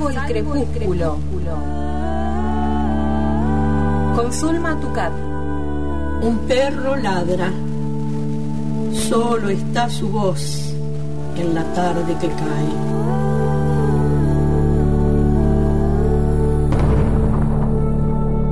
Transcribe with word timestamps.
Salvo 0.00 0.18
el 0.18 0.26
crepúsculo. 0.32 1.18
Con 4.16 4.32
Zulma 4.32 4.80
Tucat. 4.80 5.12
Un 6.22 6.38
perro 6.48 6.96
ladra. 6.96 7.52
Solo 8.94 9.50
está 9.50 9.90
su 9.90 10.08
voz 10.08 10.72
en 11.36 11.54
la 11.54 11.64
tarde 11.74 12.16
que 12.18 12.28
cae. 12.28 12.72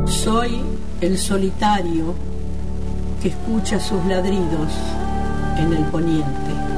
Soy 0.06 0.60
el 1.00 1.16
solitario 1.16 2.14
que 3.22 3.28
escucha 3.28 3.80
sus 3.80 4.04
ladridos 4.04 4.74
en 5.56 5.72
el 5.72 5.84
poniente. 5.84 6.77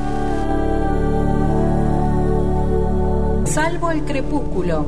El 3.89 4.05
crepúsculo. 4.05 4.87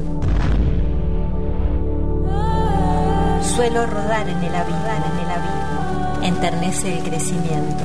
Suelo 3.42 3.86
rodar 3.86 4.28
en 4.28 4.38
el 4.44 4.54
abismo, 4.54 4.86
en 4.86 5.18
el 5.18 5.30
abismo. 5.30 6.22
Enternece 6.22 6.98
el 6.98 7.02
crecimiento. 7.02 7.84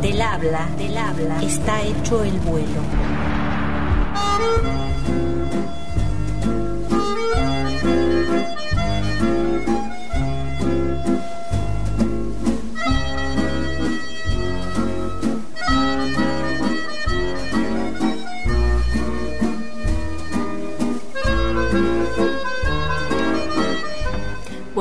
Del 0.00 0.20
habla, 0.20 0.66
del 0.76 0.96
habla, 0.96 1.40
está 1.40 1.82
hecho 1.82 2.24
el 2.24 2.40
vuelo. 2.40 2.82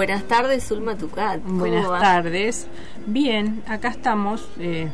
Buenas 0.02 0.24
tardes, 0.24 0.68
Zulma 0.68 0.98
Tucat. 0.98 1.44
¿Cómo 1.44 1.60
Buenas 1.60 1.88
va? 1.88 2.00
tardes. 2.00 2.66
Bien, 3.06 3.62
acá 3.68 3.90
estamos 3.90 4.50
eh, 4.60 4.88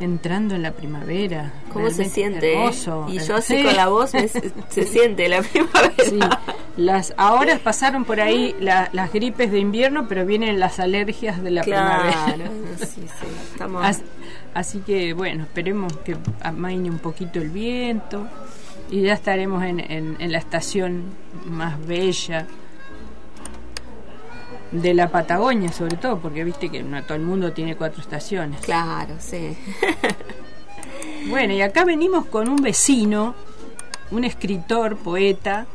entrando 0.00 0.54
en 0.54 0.62
la 0.62 0.70
primavera. 0.72 1.52
¿Cómo 1.74 1.90
se 1.90 2.06
siente? 2.06 2.54
eh? 2.54 2.58
Hermoso. 2.60 3.04
Y 3.06 3.18
yo 3.18 3.36
así 3.36 3.58
Sí. 3.58 3.62
con 3.64 3.76
la 3.76 3.88
voz 3.88 4.14
me- 4.14 4.26
se 4.28 4.86
siente 4.86 5.28
la 5.28 5.42
primavera. 5.42 5.92
Sí. 6.02 6.18
Las, 6.78 7.12
ahora 7.18 7.58
pasaron 7.62 8.06
por 8.06 8.18
ahí 8.18 8.56
la- 8.58 8.88
las 8.94 9.12
gripes 9.12 9.52
de 9.52 9.58
invierno, 9.58 10.08
pero 10.08 10.24
vienen 10.24 10.58
las 10.58 10.80
alergias 10.80 11.42
de 11.42 11.50
la 11.50 11.60
Claro, 11.60 12.08
primavera. 12.10 12.50
sí, 12.78 12.86
sí. 13.02 13.26
Estamos... 13.52 13.84
As- 13.84 14.02
Así 14.54 14.78
que 14.78 15.12
bueno, 15.12 15.42
esperemos 15.44 15.94
que 15.98 16.16
amaine 16.40 16.88
un 16.88 16.98
poquito 16.98 17.40
el 17.40 17.50
viento 17.50 18.26
y 18.90 19.02
ya 19.02 19.12
estaremos 19.12 19.62
en, 19.64 19.80
en- 19.80 20.16
en 20.18 20.32
la 20.32 20.38
estación 20.38 21.02
más 21.44 21.78
bella 21.86 22.46
de 24.72 24.94
la 24.94 25.08
Patagonia, 25.10 25.72
sobre 25.72 25.96
todo, 25.96 26.18
porque 26.18 26.42
viste 26.44 26.68
que 26.70 26.82
no 26.82 27.02
todo 27.04 27.14
el 27.14 27.22
mundo 27.22 27.52
tiene 27.52 27.76
cuatro 27.76 28.00
estaciones. 28.02 28.60
Claro, 28.60 29.14
sí. 29.18 29.56
Bueno, 31.28 31.54
y 31.54 31.60
acá 31.60 31.84
venimos 31.84 32.26
con 32.26 32.48
un 32.48 32.56
vecino, 32.56 33.34
un 34.12 34.22
escritor, 34.24 34.96
poeta, 34.96 35.66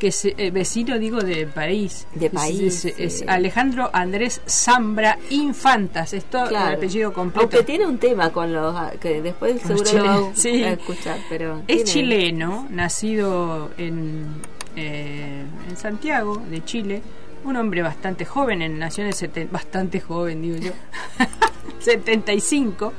que 0.00 0.08
es 0.08 0.24
eh, 0.24 0.50
vecino, 0.50 0.98
digo, 0.98 1.20
de 1.20 1.46
país. 1.46 2.08
De 2.14 2.28
país, 2.28 2.84
Es, 2.84 2.98
es 2.98 3.18
sí. 3.20 3.24
Alejandro 3.28 3.88
Andrés 3.92 4.40
Zambra 4.48 5.16
Infantas. 5.30 6.12
Esto 6.12 6.44
es 6.44 6.50
el 6.50 6.56
apellido 6.56 7.12
completo. 7.12 7.42
Aunque 7.56 7.62
tiene 7.62 7.86
un 7.86 7.98
tema 7.98 8.30
con 8.32 8.52
los 8.52 8.74
que 9.00 9.22
después 9.22 9.62
seguro 9.62 9.92
lo 9.92 10.04
va 10.26 10.30
sí. 10.34 10.64
a 10.64 10.72
escuchar, 10.72 11.18
pero 11.28 11.58
Es 11.68 11.84
tiene- 11.84 11.84
chileno, 11.84 12.66
nacido 12.70 13.70
en, 13.78 14.26
eh, 14.74 15.44
en 15.70 15.76
Santiago, 15.76 16.42
de 16.50 16.64
Chile. 16.64 17.02
Un 17.44 17.56
hombre 17.56 17.82
bastante 17.82 18.24
joven, 18.24 18.62
en, 18.62 18.80
seten- 18.80 19.50
bastante 19.50 20.00
joven, 20.00 20.40
digo 20.42 20.56
yo, 20.56 20.72
75. 21.80 22.92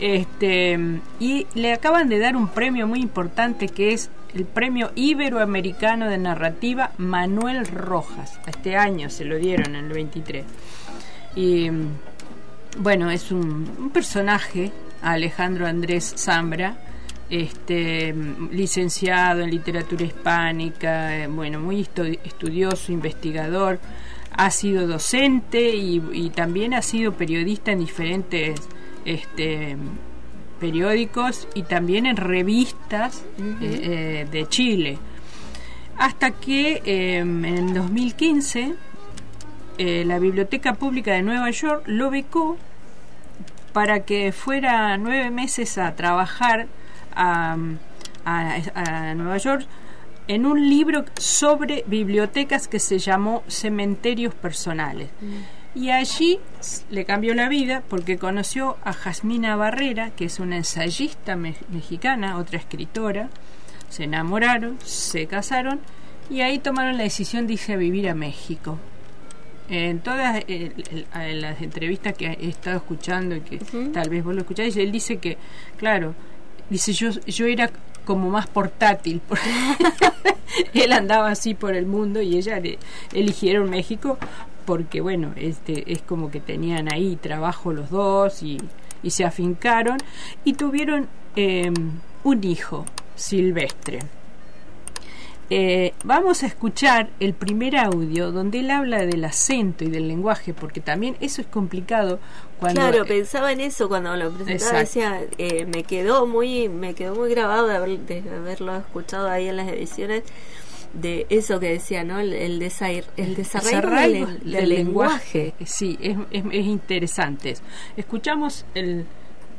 Este, 0.00 0.78
y 1.18 1.46
le 1.54 1.72
acaban 1.72 2.08
de 2.08 2.18
dar 2.18 2.34
un 2.36 2.48
premio 2.48 2.86
muy 2.86 3.00
importante 3.00 3.68
que 3.68 3.92
es 3.92 4.08
el 4.34 4.44
premio 4.44 4.90
Iberoamericano 4.94 6.08
de 6.08 6.18
Narrativa 6.18 6.92
Manuel 6.98 7.66
Rojas. 7.66 8.40
Este 8.46 8.76
año 8.76 9.10
se 9.10 9.24
lo 9.24 9.36
dieron 9.36 9.74
en 9.76 9.84
el 9.86 9.92
23. 9.92 10.44
Y 11.36 11.70
bueno, 12.78 13.10
es 13.10 13.30
un, 13.30 13.70
un 13.78 13.90
personaje, 13.90 14.72
Alejandro 15.02 15.66
Andrés 15.66 16.14
Zambra, 16.16 16.76
este, 17.30 18.14
licenciado 18.50 19.40
en 19.42 19.50
literatura 19.50 20.04
hispánica, 20.04 21.16
eh, 21.16 21.26
bueno, 21.28 21.60
muy 21.60 21.82
estu- 21.84 22.18
estudioso, 22.24 22.92
investigador, 22.92 23.78
ha 24.32 24.50
sido 24.50 24.86
docente 24.86 25.74
y, 25.74 26.02
y 26.12 26.30
también 26.30 26.74
ha 26.74 26.82
sido 26.82 27.12
periodista 27.12 27.72
en 27.72 27.80
diferentes 27.80 28.60
este, 29.04 29.76
periódicos 30.60 31.48
y 31.54 31.62
también 31.62 32.06
en 32.06 32.16
revistas 32.16 33.24
eh, 33.38 33.54
eh, 33.62 34.26
de 34.30 34.48
Chile. 34.48 34.98
Hasta 35.98 36.30
que 36.32 36.80
eh, 36.84 37.18
en 37.18 37.74
2015 37.74 38.74
eh, 39.78 40.04
la 40.06 40.18
Biblioteca 40.18 40.74
Pública 40.74 41.12
de 41.12 41.22
Nueva 41.22 41.50
York 41.50 41.82
lo 41.86 42.10
becó 42.10 42.56
para 43.72 44.00
que 44.04 44.32
fuera 44.32 44.96
nueve 44.98 45.30
meses 45.30 45.78
a 45.78 45.94
trabajar 45.96 46.66
a, 47.14 47.56
a- 48.24 48.60
a 48.74 49.14
Nueva 49.14 49.38
York 49.38 49.66
en 50.28 50.46
un 50.46 50.68
libro 50.68 51.04
sobre 51.16 51.82
bibliotecas 51.86 52.68
que 52.68 52.78
se 52.78 52.98
llamó 52.98 53.42
Cementerios 53.48 54.34
Personales. 54.34 55.08
Y 55.74 55.90
allí 55.90 56.38
le 56.90 57.04
cambió 57.04 57.34
la 57.34 57.48
vida 57.48 57.82
porque 57.88 58.18
conoció 58.18 58.76
a 58.84 58.92
Jasmina 58.92 59.54
Barrera, 59.56 60.10
que 60.10 60.24
es 60.26 60.40
una 60.40 60.56
ensayista 60.56 61.36
me- 61.36 61.54
mexicana, 61.70 62.36
otra 62.38 62.58
escritora. 62.58 63.28
Se 63.88 64.04
enamoraron, 64.04 64.78
se 64.84 65.26
casaron 65.26 65.80
y 66.28 66.42
ahí 66.42 66.58
tomaron 66.60 66.96
la 66.96 67.02
decisión 67.04 67.46
de 67.48 67.54
irse 67.54 67.72
a 67.72 67.76
vivir 67.76 68.08
a 68.08 68.14
México. 68.14 68.78
En 69.68 70.00
todas 70.00 70.42
el- 70.48 70.74
las 71.40 71.60
entrevistas 71.62 72.14
que 72.14 72.26
he 72.26 72.48
estado 72.48 72.76
escuchando 72.78 73.36
y 73.36 73.40
que 73.40 73.58
tal 73.92 74.10
vez 74.10 74.24
vos 74.24 74.34
lo 74.34 74.40
escucháis, 74.40 74.76
él 74.76 74.90
dice 74.90 75.18
que, 75.18 75.38
claro, 75.76 76.14
dice 76.70 76.92
yo, 76.92 77.10
yo 77.26 77.46
era 77.46 77.70
como 78.04 78.30
más 78.30 78.46
portátil. 78.46 79.20
él 80.74 80.92
andaba 80.92 81.30
así 81.30 81.54
por 81.54 81.74
el 81.74 81.86
mundo 81.86 82.22
y 82.22 82.36
ella 82.36 82.58
le, 82.60 82.78
eligieron 83.12 83.70
México 83.70 84.18
porque, 84.64 85.00
bueno, 85.00 85.32
este 85.36 85.92
es 85.92 86.02
como 86.02 86.30
que 86.30 86.40
tenían 86.40 86.92
ahí 86.92 87.16
trabajo 87.16 87.72
los 87.72 87.90
dos 87.90 88.42
y, 88.42 88.58
y 89.02 89.10
se 89.10 89.24
afincaron 89.24 89.98
y 90.44 90.54
tuvieron 90.54 91.08
eh, 91.36 91.72
un 92.24 92.44
hijo, 92.44 92.86
Silvestre. 93.14 94.00
Eh, 95.52 95.94
vamos 96.04 96.44
a 96.44 96.46
escuchar 96.46 97.10
el 97.18 97.34
primer 97.34 97.76
audio 97.76 98.30
donde 98.30 98.60
él 98.60 98.70
habla 98.70 99.04
del 99.04 99.24
acento 99.24 99.82
y 99.82 99.88
del 99.90 100.06
lenguaje, 100.06 100.54
porque 100.54 100.80
también 100.80 101.16
eso 101.20 101.40
es 101.40 101.48
complicado 101.48 102.20
cuando 102.60 102.80
Claro, 102.82 103.02
eh, 103.02 103.08
pensaba 103.08 103.50
en 103.50 103.60
eso 103.60 103.88
cuando 103.88 104.14
lo 104.16 104.30
presentaba. 104.30 104.80
Exacto. 104.80 105.18
Decía, 105.18 105.20
eh, 105.38 105.66
me 105.66 105.82
quedó 105.82 106.24
muy, 106.26 106.68
me 106.68 106.94
quedó 106.94 107.16
muy 107.16 107.30
grabado 107.30 107.66
de, 107.66 107.74
haber- 107.76 107.98
de 108.06 108.22
haberlo 108.30 108.76
escuchado 108.76 109.28
ahí 109.28 109.48
en 109.48 109.56
las 109.56 109.66
ediciones 109.68 110.22
de 110.92 111.26
eso 111.30 111.58
que 111.58 111.70
decía, 111.70 112.04
¿no? 112.04 112.20
El, 112.20 112.32
el, 112.32 112.60
desair- 112.60 113.04
el 113.16 113.34
desarraigo 113.34 113.76
desarraigo 113.80 114.26
del, 114.26 114.52
del 114.52 114.68
lenguaje. 114.68 115.54
Sí, 115.64 115.98
es, 116.00 116.16
es, 116.30 116.44
es 116.52 116.64
interesante. 116.66 117.50
eso. 117.50 117.62
Escuchamos 117.96 118.64
el 118.76 119.04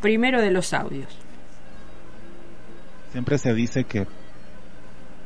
primero 0.01 0.41
de 0.41 0.51
los 0.51 0.73
audios. 0.73 1.17
Siempre 3.11 3.38
se 3.38 3.53
dice 3.53 3.83
que 3.83 4.07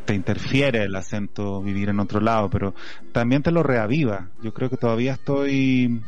te 0.06 0.14
interfiere 0.14 0.84
el 0.84 0.96
acento 0.96 1.62
vivir 1.62 1.90
en 1.90 2.00
otro 2.00 2.20
lado, 2.20 2.50
pero 2.50 2.74
también 3.12 3.42
te 3.44 3.52
lo 3.52 3.64
reaviva. 3.64 4.30
Yo 4.42 4.54
creo 4.54 4.70
que 4.70 4.78
todavía 4.78 5.14
estoy 5.14 6.02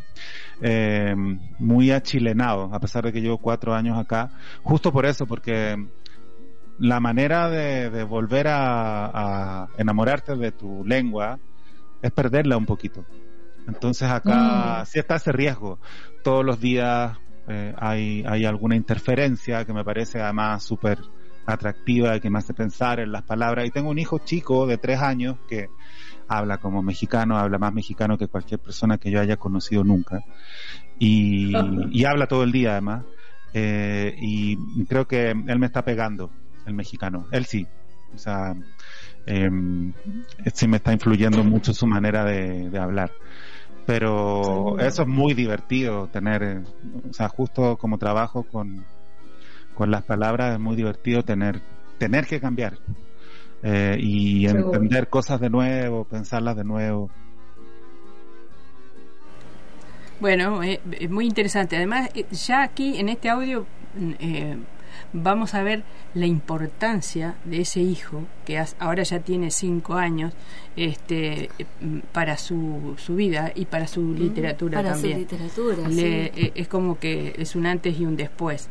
eh, 0.62 1.16
muy 1.60 1.92
achilenado, 1.92 2.74
a 2.74 2.80
pesar 2.80 3.04
de 3.06 3.14
que 3.14 3.22
llevo 3.22 3.38
cuatro 3.38 3.74
años 3.74 3.98
acá, 3.98 4.30
justo 4.64 4.92
por 4.92 5.06
eso, 5.06 5.26
porque 5.26 5.76
la 6.80 7.00
manera 7.00 7.50
de, 7.50 7.90
de 7.90 8.04
volver 8.04 8.48
a, 8.48 9.64
a 9.64 9.68
enamorarte 9.78 10.36
de 10.36 10.52
tu 10.52 10.86
lengua 10.86 11.40
es 12.02 12.12
perderla 12.12 12.58
un 12.58 12.66
poquito. 12.66 13.04
Entonces 13.68 14.10
acá 14.10 14.86
sí 14.86 15.00
está 15.00 15.16
ese 15.16 15.32
riesgo. 15.32 15.80
Todos 16.24 16.46
los 16.46 16.60
días 16.60 17.18
eh, 17.48 17.74
hay, 17.78 18.24
hay 18.26 18.46
alguna 18.46 18.76
interferencia 18.76 19.66
que 19.66 19.74
me 19.74 19.84
parece 19.84 20.22
además 20.22 20.64
súper 20.64 21.00
atractiva, 21.48 22.20
que 22.20 22.30
me 22.30 22.40
hace 22.40 22.54
pensar 22.54 23.00
en 23.00 23.12
las 23.12 23.24
palabras. 23.24 23.66
Y 23.66 23.72
tengo 23.72 23.90
un 23.90 23.98
hijo 24.00 24.20
chico 24.20 24.68
de 24.68 24.78
tres 24.78 25.00
años 25.00 25.38
que 25.48 25.70
habla 26.28 26.58
como 26.58 26.84
mexicano, 26.84 27.38
habla 27.38 27.58
más 27.58 27.74
mexicano 27.74 28.18
que 28.18 28.28
cualquier 28.28 28.60
persona 28.60 28.98
que 28.98 29.10
yo 29.10 29.20
haya 29.20 29.38
conocido 29.38 29.84
nunca. 29.84 30.24
Y, 31.00 31.54
y 31.92 32.06
habla 32.06 32.28
todo 32.28 32.44
el 32.44 32.52
día 32.52 32.74
además. 32.74 33.06
Eh, 33.54 34.16
y 34.20 34.86
creo 34.86 35.08
que 35.08 35.32
él 35.32 35.60
me 35.60 35.66
está 35.66 35.84
pegando 35.84 36.30
el 36.66 36.74
mexicano. 36.74 37.28
Él 37.32 37.46
sí. 37.46 37.66
O 38.14 38.18
sea, 38.18 38.56
em, 39.26 39.94
sí 40.54 40.68
me 40.68 40.78
está 40.78 40.94
influyendo 40.94 41.44
mucho 41.44 41.74
su 41.74 41.88
manera 41.88 42.26
de, 42.26 42.70
de 42.70 42.80
hablar. 42.80 43.12
Pero 43.86 44.78
eso 44.80 45.04
es 45.04 45.08
muy 45.08 45.34
divertido, 45.34 46.08
tener, 46.08 46.44
eh, 46.44 46.64
o 47.10 47.14
sea, 47.14 47.30
justo 47.30 47.78
como 47.78 47.98
trabajo 47.98 48.44
con, 48.44 48.86
con 49.78 49.92
las 49.92 50.04
palabras, 50.04 50.54
es 50.54 50.60
muy 50.60 50.76
divertido 50.76 51.24
tener, 51.24 51.62
tener 52.00 52.26
que 52.26 52.40
cambiar. 52.40 52.78
eh, 53.64 53.98
y 54.00 54.48
Seguro. 54.48 54.66
entender 54.76 55.08
cosas 55.10 55.40
de 55.40 55.50
nuevo, 55.50 56.04
pensarlas 56.06 56.56
de 56.56 56.64
nuevo. 56.64 57.10
Bueno, 60.20 60.64
eh, 60.64 60.80
es 61.00 61.10
muy 61.10 61.26
interesante. 61.26 61.76
Además, 61.76 62.10
eh, 62.16 62.26
ya 62.32 62.64
aquí 62.64 62.98
en 63.00 63.10
este 63.10 63.30
audio 63.30 63.66
mm, 63.96 64.12
eh, 64.20 64.58
vamos 65.14 65.54
a 65.54 65.64
ver 65.64 65.84
la 66.14 66.26
importancia 66.26 67.36
de 67.46 67.62
ese 67.62 67.82
hijo, 67.82 68.24
que 68.46 68.64
ahora 68.80 69.04
ya 69.04 69.20
tiene 69.20 69.52
cinco 69.52 69.94
años, 69.96 70.34
este, 70.76 71.46
eh, 71.60 71.66
mm, 71.82 72.00
para 72.12 72.38
su, 72.38 72.96
su 72.98 73.16
vida 73.16 73.52
y 73.54 73.66
para 73.66 73.88
su 73.88 74.14
literatura 74.14 74.78
Para 74.80 74.94
también. 74.94 75.14
su 75.16 75.20
literatura, 75.20 75.88
Le- 75.90 76.32
sí. 76.34 76.40
eh, 76.42 76.52
es 76.56 76.68
como 76.68 77.00
que 77.00 77.36
es 77.38 77.56
un 77.56 77.66
antes 77.68 78.00
y 78.00 78.06
un 78.06 78.16
después. 78.18 78.70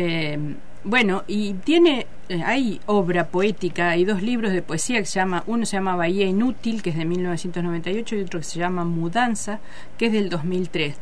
Eh, 0.00 0.38
bueno, 0.84 1.24
y 1.26 1.54
tiene, 1.54 2.06
eh, 2.28 2.40
hay 2.44 2.80
obra 2.86 3.26
poética, 3.26 3.90
hay 3.90 4.04
dos 4.04 4.22
libros 4.22 4.52
de 4.52 4.62
poesía 4.62 5.00
que 5.00 5.06
se 5.06 5.18
llama, 5.18 5.42
uno 5.48 5.66
se 5.66 5.76
llama 5.76 5.96
Bahía 5.96 6.24
Inútil, 6.24 6.82
que 6.82 6.90
es 6.90 6.96
de 6.96 7.04
1998, 7.04 8.14
y 8.14 8.20
otro 8.20 8.38
que 8.38 8.44
se 8.44 8.60
llama 8.60 8.84
Mudanza, 8.84 9.58
que 9.98 10.06
es 10.06 10.12
del 10.12 10.30
2003. 10.30 10.94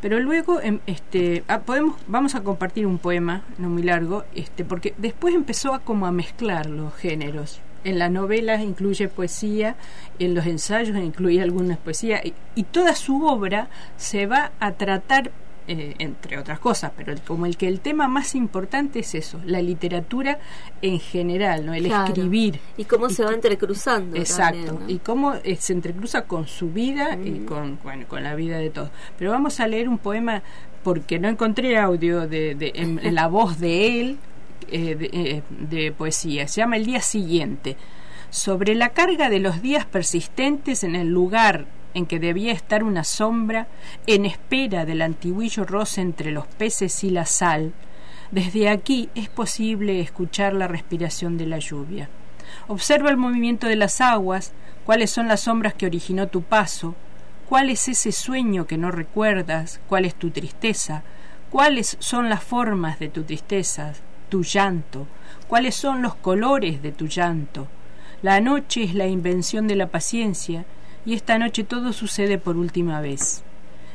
Pero 0.00 0.18
luego, 0.18 0.62
em, 0.62 0.78
este, 0.86 1.44
ah, 1.46 1.60
podemos, 1.60 1.96
vamos 2.06 2.34
a 2.34 2.42
compartir 2.42 2.86
un 2.86 2.96
poema, 2.96 3.42
no 3.58 3.68
muy 3.68 3.82
largo, 3.82 4.24
este, 4.34 4.64
porque 4.64 4.94
después 4.96 5.34
empezó 5.34 5.74
a 5.74 5.80
como 5.80 6.06
a 6.06 6.10
mezclar 6.10 6.64
los 6.70 6.94
géneros. 6.94 7.60
En 7.84 7.98
las 7.98 8.10
novelas 8.10 8.62
incluye 8.62 9.08
poesía, 9.08 9.76
en 10.18 10.34
los 10.34 10.46
ensayos 10.46 10.96
incluye 10.96 11.42
algunas 11.42 11.76
poesías, 11.76 12.24
y, 12.24 12.32
y 12.54 12.62
toda 12.62 12.94
su 12.94 13.26
obra 13.26 13.68
se 13.98 14.26
va 14.26 14.52
a 14.58 14.72
tratar 14.72 15.32
eh, 15.68 15.94
entre 15.98 16.38
otras 16.38 16.58
cosas, 16.58 16.90
pero 16.96 17.12
el- 17.12 17.20
como 17.20 17.46
el 17.46 17.56
que 17.56 17.68
el 17.68 17.80
tema 17.80 18.08
más 18.08 18.34
importante 18.34 18.98
es 19.00 19.14
eso, 19.14 19.38
la 19.44 19.60
literatura 19.62 20.38
en 20.82 20.98
general, 20.98 21.66
¿no? 21.66 21.74
el 21.74 21.84
Claro. 21.84 22.06
escribir. 22.06 22.58
Y 22.76 22.84
cómo 22.84 23.08
Y 23.08 23.12
se 23.14 23.22
va 23.24 23.32
entrecruzando. 23.34 24.16
Exacto, 24.16 24.64
también, 24.64 24.86
¿no? 24.86 24.90
y 24.94 24.98
cómo 24.98 25.34
eh, 25.34 25.56
se 25.60 25.74
entrecruza 25.74 26.22
con 26.22 26.46
su 26.48 26.70
vida 26.72 27.16
y 27.22 27.40
con, 27.44 27.78
bueno, 27.82 28.06
con 28.08 28.22
la 28.24 28.34
vida 28.34 28.58
de 28.58 28.70
todos. 28.70 28.90
Pero 29.18 29.30
vamos 29.30 29.60
a 29.60 29.68
leer 29.68 29.88
un 29.88 29.98
poema 29.98 30.42
porque 30.82 31.18
no 31.18 31.28
encontré 31.28 31.76
audio 31.78 32.26
de, 32.26 32.54
de- 32.54 32.72
en, 32.74 32.98
en 33.02 33.14
la 33.14 33.26
voz 33.28 33.58
de 33.60 34.00
él 34.00 34.18
eh, 34.70 34.94
de, 34.94 35.10
eh, 35.12 35.42
de 35.50 35.92
poesía. 35.92 36.48
Se 36.48 36.60
llama 36.60 36.76
El 36.76 36.86
día 36.86 37.00
siguiente. 37.02 37.76
Sobre 38.30 38.74
la 38.74 38.90
carga 38.90 39.30
de 39.30 39.38
los 39.38 39.62
días 39.62 39.86
persistentes 39.86 40.84
en 40.84 40.94
el 40.96 41.08
lugar 41.08 41.64
en 41.98 42.06
que 42.06 42.18
debía 42.18 42.52
estar 42.52 42.82
una 42.82 43.04
sombra, 43.04 43.68
en 44.06 44.24
espera 44.24 44.86
del 44.86 45.02
antiguillo 45.02 45.64
roce 45.64 46.00
entre 46.00 46.30
los 46.30 46.46
peces 46.46 47.04
y 47.04 47.10
la 47.10 47.26
sal, 47.26 47.74
desde 48.30 48.68
aquí 48.68 49.08
es 49.14 49.28
posible 49.28 50.00
escuchar 50.00 50.52
la 50.52 50.68
respiración 50.68 51.38
de 51.38 51.46
la 51.46 51.58
lluvia. 51.58 52.08
Observa 52.66 53.10
el 53.10 53.16
movimiento 53.16 53.66
de 53.66 53.76
las 53.76 54.00
aguas, 54.00 54.52
cuáles 54.84 55.10
son 55.10 55.28
las 55.28 55.40
sombras 55.40 55.74
que 55.74 55.86
originó 55.86 56.28
tu 56.28 56.42
paso, 56.42 56.94
cuál 57.48 57.70
es 57.70 57.88
ese 57.88 58.12
sueño 58.12 58.66
que 58.66 58.76
no 58.76 58.90
recuerdas, 58.90 59.80
cuál 59.88 60.04
es 60.04 60.14
tu 60.14 60.30
tristeza, 60.30 61.02
cuáles 61.50 61.96
son 62.00 62.28
las 62.28 62.42
formas 62.42 62.98
de 62.98 63.08
tu 63.08 63.22
tristeza, 63.24 63.94
tu 64.28 64.42
llanto, 64.42 65.06
cuáles 65.46 65.74
son 65.74 66.02
los 66.02 66.14
colores 66.14 66.82
de 66.82 66.92
tu 66.92 67.06
llanto. 67.06 67.66
La 68.20 68.40
noche 68.40 68.82
es 68.82 68.94
la 68.94 69.06
invención 69.06 69.66
de 69.66 69.76
la 69.76 69.86
paciencia, 69.86 70.66
y 71.04 71.14
esta 71.14 71.38
noche 71.38 71.64
todo 71.64 71.92
sucede 71.92 72.38
por 72.38 72.56
última 72.56 73.00
vez. 73.00 73.42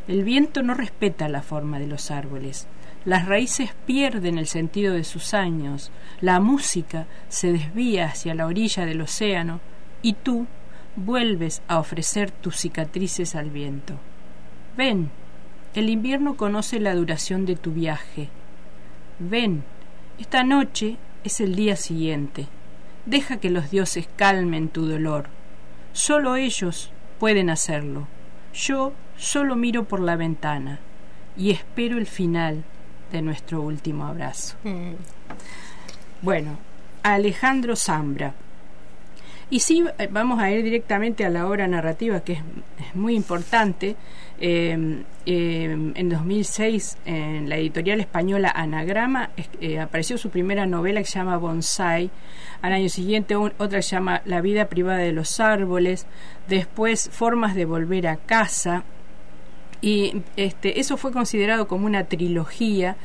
El 0.08 0.24
viento 0.24 0.64
no 0.64 0.74
respeta 0.74 1.30
la 1.30 1.42
forma 1.42 1.80
de 1.80 1.88
los 1.88 2.12
árboles. 2.12 2.68
Las 3.06 3.26
raíces 3.26 3.72
pierden 3.86 4.38
el 4.38 4.48
sentido 4.48 4.94
de 4.94 5.04
sus 5.04 5.34
años. 5.34 5.92
La 6.22 6.40
música 6.40 7.06
se 7.30 7.52
desvía 7.52 8.06
hacia 8.08 8.36
la 8.36 8.46
orilla 8.46 8.86
del 8.86 9.02
océano 9.02 9.60
y 10.02 10.14
tú 10.14 10.48
vuelves 10.96 11.62
a 11.68 11.80
ofrecer 11.80 12.32
tus 12.32 12.58
cicatrices 12.58 13.36
al 13.36 13.50
viento. 13.50 13.96
Ven, 14.78 15.10
el 15.74 15.90
invierno 15.90 16.36
conoce 16.36 16.80
la 16.80 16.96
duración 16.96 17.46
de 17.46 17.56
tu 17.56 17.72
viaje. 17.72 18.30
Ven, 19.20 19.64
esta 20.20 20.44
noche 20.44 20.98
es 21.24 21.40
el 21.40 21.56
día 21.56 21.76
siguiente. 21.76 22.48
Deja 23.06 23.38
que 23.38 23.50
los 23.50 23.72
dioses 23.72 24.08
calmen 24.16 24.70
tu 24.70 24.86
dolor. 24.86 25.28
Solo 25.94 26.36
ellos 26.36 26.92
pueden 27.20 27.50
hacerlo. 27.50 28.08
Yo 28.54 28.94
solo 29.16 29.56
miro 29.56 29.86
por 29.86 30.00
la 30.00 30.16
ventana 30.16 30.80
y 31.38 31.52
espero 31.52 31.98
el 31.98 32.08
final 32.08 32.64
de 33.12 33.22
nuestro 33.22 33.62
último 33.62 34.06
abrazo. 34.06 34.58
Mm. 34.64 34.94
Bueno, 36.22 36.58
Alejandro 37.04 37.76
Zambra. 37.76 38.34
Y 39.50 39.60
sí, 39.60 39.84
eh, 39.98 40.08
vamos 40.12 40.40
a 40.40 40.52
ir 40.52 40.64
directamente 40.64 41.26
a 41.26 41.30
la 41.30 41.48
obra 41.48 41.68
narrativa, 41.68 42.22
que 42.22 42.34
es, 42.34 42.40
muy 42.94 43.16
importante. 43.16 43.96
Eh, 44.40 45.04
eh, 45.26 45.92
en 45.96 46.10
2006, 46.10 46.98
en 47.06 47.48
la 47.50 47.58
editorial 47.58 48.00
española 48.00 48.52
Anagrama, 48.54 49.30
apareció 49.82 50.18
su 50.18 50.30
primera 50.30 50.66
novela 50.66 51.02
que 51.02 51.08
se 51.08 51.20
llama 51.20 51.38
Bonsai. 51.38 52.10
Al 52.62 52.74
año 52.74 52.90
siguiente, 52.90 53.36
otra 53.36 53.80
que 53.80 53.84
se 53.84 53.96
llama 53.96 54.22
La 54.26 54.42
vida 54.42 54.66
privada 54.66 55.00
de 55.00 55.12
los 55.12 55.40
árboles. 55.40 56.08
Después, 56.48 57.10
Formas 57.12 57.56
de 57.56 57.66
volver 57.66 58.08
a 58.08 58.18
casa. 58.18 58.84
Y 59.82 60.24
este, 60.38 60.80
eso 60.80 60.96
fue 60.96 61.12
considerado 61.12 61.68
como 61.68 61.86
una 61.86 62.06
trilogía 62.06 62.96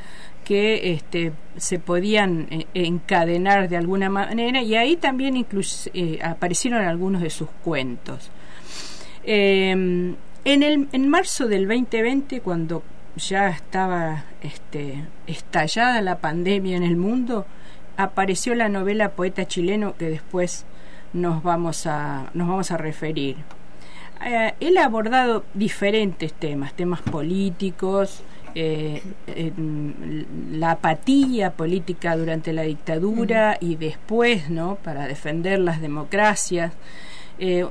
que 0.49 0.93
este, 0.93 1.31
se 1.57 1.77
podían 1.77 2.47
eh, 2.49 2.65
encadenar 2.73 3.69
de 3.69 3.77
alguna 3.77 4.09
manera 4.09 4.63
y 4.63 4.73
ahí 4.73 4.95
también 4.95 5.45
eh, 5.93 6.19
aparecieron 6.23 6.83
algunos 6.85 7.21
de 7.21 7.29
sus 7.29 7.49
cuentos. 7.63 8.31
Eh, 9.23 9.69
en, 9.69 10.63
el, 10.63 10.89
en 10.91 11.07
marzo 11.07 11.47
del 11.47 11.67
2020, 11.67 12.41
cuando 12.41 12.81
ya 13.15 13.49
estaba 13.49 14.23
este, 14.41 15.05
estallada 15.27 16.01
la 16.01 16.17
pandemia 16.17 16.77
en 16.77 16.83
el 16.83 16.97
mundo, 16.97 17.45
apareció 17.95 18.55
la 18.55 18.69
novela 18.69 19.11
Poeta 19.11 19.45
chileno 19.45 19.95
que 19.97 20.09
después 20.09 20.65
nos 21.13 21.43
vamos 21.43 21.85
a, 21.85 22.31
nos 22.33 22.47
vamos 22.47 22.71
a 22.71 22.77
referir. 22.77 23.35
Eh, 24.25 24.55
él 24.59 24.79
ha 24.79 24.85
abordado 24.85 25.43
diferentes 25.53 26.33
temas, 26.33 26.73
temas 26.73 27.03
políticos, 27.03 28.23
eh, 28.55 29.01
la 30.51 30.71
apatía 30.71 31.51
política 31.51 32.15
durante 32.15 32.53
la 32.53 32.63
dictadura 32.63 33.57
y 33.59 33.75
después, 33.75 34.49
¿no? 34.49 34.75
Para 34.75 35.07
defender 35.07 35.59
las 35.59 35.81
democracias. 35.81 36.73
Eh, 37.39 37.65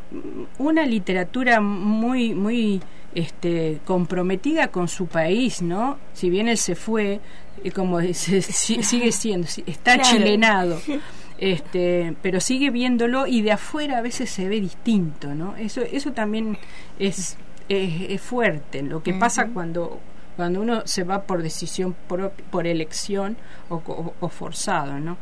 una 0.59 0.87
literatura 0.87 1.61
muy, 1.61 2.35
muy 2.35 2.81
este, 3.15 3.81
comprometida 3.85 4.69
con 4.69 4.89
su 4.89 5.07
país, 5.07 5.61
¿no? 5.63 5.99
Si 6.15 6.31
bien 6.31 6.49
él 6.49 6.57
se 6.59 6.75
fue, 6.75 7.21
eh, 7.65 7.71
como 7.73 7.99
dice, 7.99 8.41
si- 8.43 8.83
sigue 8.83 9.13
siendo, 9.13 9.47
si- 9.47 9.65
está 9.67 9.95
Claro. 9.99 10.11
chilenado 10.11 10.81
este 11.39 12.17
pero 12.21 12.41
sigue 12.41 12.71
viéndolo 12.71 13.29
y 13.29 13.43
de 13.43 13.53
afuera 13.53 13.99
a 13.99 14.01
veces 14.01 14.29
se 14.29 14.49
ve 14.49 14.61
distinto 14.61 15.37
no 15.37 15.55
eso 15.55 15.83
eso 15.83 16.11
también 16.13 16.59
es 16.99 17.37
es, 17.69 18.11
es 18.11 18.21
fuerte 18.21 18.83
lo 18.83 19.05
que 19.05 19.15
pasa 19.15 19.47
cuando 19.47 20.01
cuando 20.39 20.61
uno 20.63 20.83
se 20.87 21.03
va 21.05 21.25
por 21.25 21.43
decisión 21.43 21.95
por, 22.07 22.33
elección 22.67 23.37
o, 23.69 23.81
co- 23.81 24.15
o 24.21 24.29
forzado 24.29 24.99
no 25.01 25.19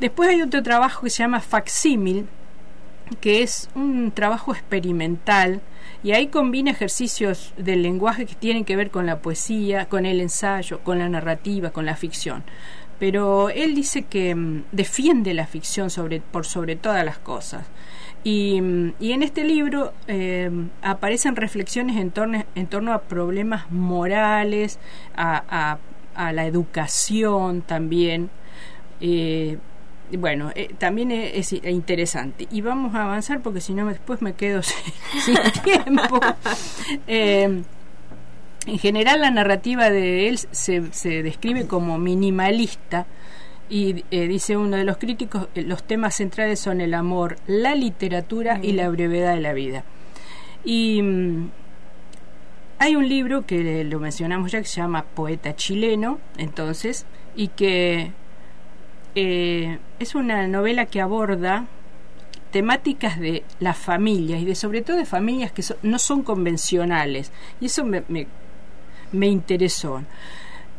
después 0.00 0.30
hay 0.30 0.40
otro 0.42 0.62
trabajo 0.62 1.02
que 1.02 1.10
se 1.10 1.22
llama 1.22 1.40
facsímil 1.40 2.26
que 3.20 3.42
es 3.42 3.68
un 3.74 4.12
trabajo 4.12 4.52
experimental 4.52 5.60
y 6.02 6.12
ahí 6.12 6.28
combina 6.28 6.70
ejercicios 6.70 7.52
del 7.58 7.82
lenguaje 7.82 8.24
que 8.24 8.34
tienen 8.34 8.64
que 8.64 8.76
ver 8.76 8.90
con 8.90 9.04
la 9.04 9.18
poesía, 9.20 9.86
con 9.86 10.06
el 10.06 10.20
ensayo, 10.20 10.78
con 10.80 10.98
la 10.98 11.08
narrativa, 11.10 11.70
con 11.70 11.84
la 11.84 11.96
ficción. 11.96 12.42
Pero 12.98 13.50
él 13.50 13.74
dice 13.74 14.02
que 14.04 14.34
mm, 14.34 14.64
defiende 14.72 15.34
la 15.34 15.46
ficción 15.46 15.88
por 16.32 16.46
sobre 16.46 16.76
todas 16.76 17.04
las 17.04 17.18
cosas. 17.18 17.66
Y, 18.22 18.60
y 19.00 19.12
en 19.12 19.22
este 19.22 19.44
libro 19.44 19.94
eh, 20.06 20.50
aparecen 20.82 21.36
reflexiones 21.36 21.96
en 21.96 22.10
torno, 22.10 22.44
en 22.54 22.66
torno 22.66 22.92
a 22.92 23.00
problemas 23.02 23.70
morales, 23.70 24.78
a, 25.16 25.42
a- 25.48 25.78
a 26.14 26.32
la 26.32 26.44
educación 26.46 27.62
también. 27.62 28.28
Eh, 29.00 29.56
bueno, 30.18 30.50
eh, 30.54 30.74
también 30.76 31.12
es, 31.12 31.52
es 31.52 31.64
interesante. 31.64 32.46
Y 32.50 32.60
vamos 32.60 32.94
a 32.94 33.04
avanzar 33.04 33.40
porque 33.40 33.60
si 33.62 33.72
no 33.72 33.86
después 33.86 34.20
me 34.20 34.34
quedo 34.34 34.62
sin, 34.62 34.76
sin 35.36 35.36
tiempo. 35.62 36.20
Eh, 37.06 37.62
en 38.66 38.78
general 38.78 39.20
la 39.20 39.30
narrativa 39.30 39.88
de 39.90 40.28
él 40.28 40.38
se, 40.38 40.92
se 40.92 41.22
describe 41.22 41.66
como 41.66 41.98
minimalista 41.98 43.06
Y 43.70 44.04
eh, 44.10 44.26
dice 44.26 44.56
uno 44.56 44.76
de 44.76 44.84
los 44.84 44.98
críticos, 44.98 45.48
eh, 45.54 45.62
los 45.62 45.84
temas 45.84 46.16
centrales 46.16 46.60
son 46.60 46.80
el 46.80 46.92
amor, 46.92 47.36
la 47.46 47.74
literatura 47.74 48.58
y 48.60 48.72
la 48.72 48.88
brevedad 48.90 49.34
de 49.34 49.40
la 49.40 49.52
vida. 49.52 49.84
Y 50.64 51.00
mm, 51.00 51.50
hay 52.78 52.96
un 52.96 53.08
libro 53.08 53.46
que 53.46 53.84
lo 53.84 54.00
mencionamos 54.00 54.50
ya 54.52 54.60
que 54.60 54.66
se 54.66 54.80
llama 54.80 55.04
Poeta 55.04 55.54
chileno, 55.54 56.18
entonces, 56.36 57.06
y 57.36 57.48
que 57.48 58.12
eh, 59.14 59.78
es 59.98 60.14
una 60.14 60.46
novela 60.46 60.86
que 60.86 61.00
aborda 61.00 61.66
temáticas 62.50 63.18
de 63.18 63.44
las 63.58 63.76
familias 63.76 64.40
y 64.40 64.44
de 64.44 64.54
sobre 64.54 64.82
todo 64.82 64.96
de 64.96 65.04
familias 65.04 65.52
que 65.52 65.62
no 65.82 65.98
son 65.98 66.22
convencionales 66.22 67.32
y 67.60 67.66
eso 67.66 67.84
me, 67.84 68.02
me, 69.12 69.26
interesó. 69.26 70.02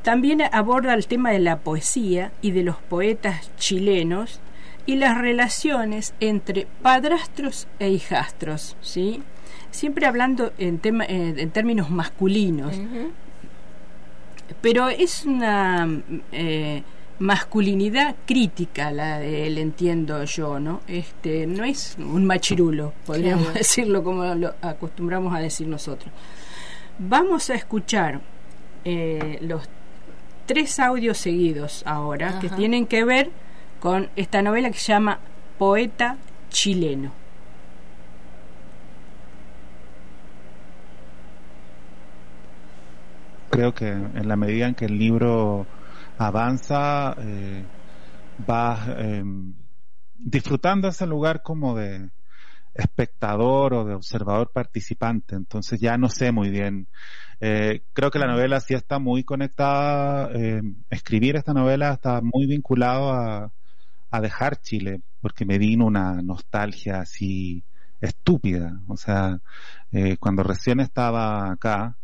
También 0.04 0.42
aborda 0.52 0.94
el 0.94 1.06
tema 1.08 1.32
de 1.32 1.40
la 1.40 1.60
poesía 1.60 2.32
y 2.42 2.52
de 2.52 2.64
los 2.64 2.78
poetas 2.78 3.52
chilenos 3.58 4.40
y 4.86 4.96
las 4.96 5.18
relaciones 5.18 6.16
entre 6.20 6.68
padrastros 6.82 7.68
e 7.80 7.90
hijastros, 7.90 8.76
¿sí? 8.82 9.22
Siempre 9.70 10.08
hablando 10.08 10.54
en, 10.58 10.80
tema, 10.80 11.06
en, 11.06 11.50
términos 11.52 11.90
masculinos. 11.92 12.76
Pero 14.62 14.90
es 14.90 15.26
una 15.26 15.88
eh, 16.32 16.84
masculinidad 17.20 18.16
crítica 18.26 18.92
la 18.92 19.20
de 19.20 19.48
él, 19.48 19.60
entiendo 19.60 20.24
yo, 20.24 20.60
¿no? 20.60 20.82
Este, 20.88 21.46
no 21.46 21.64
es 21.64 21.96
un 22.00 22.26
machirulo, 22.26 22.94
podríamos 23.06 23.54
decirlo 23.54 24.04
como 24.04 24.26
lo 24.36 24.56
acostumbramos 24.62 25.34
a 25.34 25.40
decir 25.40 25.68
nosotros. 25.68 26.12
Vamos 26.98 27.50
a 27.50 27.56
escuchar 27.56 28.20
eh, 28.84 29.38
los 29.42 29.70
tres 30.52 30.80
audios 30.80 31.18
seguidos 31.18 31.82
ahora 31.86 32.38
que 32.40 32.50
tienen 32.50 32.86
que 32.86 33.06
ver 33.06 33.32
con 33.80 34.10
esta 34.18 34.42
novela 34.42 34.70
que 34.70 34.78
se 34.78 34.92
llama 34.92 35.18
Poeta 35.58 36.18
chileno. 36.50 37.14
Creo 43.50 43.74
que 43.74 43.92
en 43.92 44.28
la 44.28 44.36
medida 44.36 44.68
en 44.68 44.76
que 44.76 44.84
el 44.84 45.00
libro 45.00 45.66
avanza, 46.18 47.16
eh, 47.18 47.64
va 48.50 48.78
eh, 48.98 49.24
disfrutando 50.18 50.90
ese 50.90 51.08
lugar 51.08 51.44
como 51.44 51.78
de 51.78 52.10
espectador 52.74 53.74
o 53.74 53.86
de 53.86 53.94
observador 53.94 54.52
participante. 54.52 55.34
Entonces 55.38 55.80
ya 55.80 55.98
no 55.98 56.10
sé 56.10 56.34
muy 56.34 56.50
bien. 56.50 56.90
Eh, 57.42 57.82
creo 57.94 58.12
que 58.12 58.20
la 58.20 58.28
novela 58.28 58.60
sí 58.60 58.74
está 58.74 59.00
muy 59.00 59.24
conectada. 59.24 60.30
Eh, 60.34 60.62
escribir 60.90 61.36
esta 61.36 61.54
novela 61.54 61.92
está 61.94 62.22
muy 62.22 62.46
vinculado 62.46 63.12
a, 63.12 63.52
a 64.12 64.22
dejar 64.22 64.62
Chile, 64.62 65.02
porque 65.22 65.46
me 65.46 65.58
vino 65.58 65.86
una 65.86 66.22
nostalgia 66.22 67.02
así 67.02 67.64
estúpida. 68.02 68.80
O 68.88 68.98
sea, 68.98 69.40
eh, 69.92 70.18
cuando 70.18 70.44
recién 70.44 70.80
estaba 70.80 71.52
acá, 71.52 71.98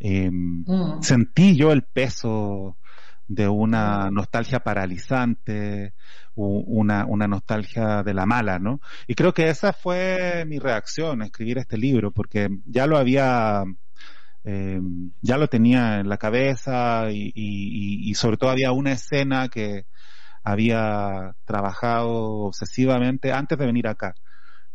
eh, 0.00 0.30
mm. 0.30 1.02
sentí 1.02 1.56
yo 1.56 1.72
el 1.72 1.82
peso 1.82 2.76
de 3.28 3.48
una 3.48 4.10
nostalgia 4.10 4.60
paralizante, 4.60 5.94
una, 6.34 7.06
una 7.06 7.26
nostalgia 7.26 8.02
de 8.02 8.12
la 8.12 8.26
mala, 8.26 8.58
¿no? 8.58 8.80
Y 9.06 9.14
creo 9.14 9.32
que 9.32 9.48
esa 9.48 9.72
fue 9.72 10.44
mi 10.46 10.58
reacción 10.58 11.22
a 11.22 11.26
escribir 11.26 11.58
este 11.58 11.78
libro, 11.78 12.10
porque 12.10 12.48
ya 12.66 12.86
lo 12.86 12.98
había, 12.98 13.64
eh, 14.44 14.80
ya 15.22 15.38
lo 15.38 15.48
tenía 15.48 16.00
en 16.00 16.08
la 16.08 16.18
cabeza 16.18 17.10
y, 17.10 17.32
y, 17.34 18.14
sobre 18.14 18.36
todo 18.36 18.50
había 18.50 18.72
una 18.72 18.92
escena 18.92 19.48
que 19.48 19.86
había 20.42 21.34
trabajado 21.46 22.10
obsesivamente 22.46 23.32
antes 23.32 23.58
de 23.58 23.66
venir 23.66 23.88
acá. 23.88 24.14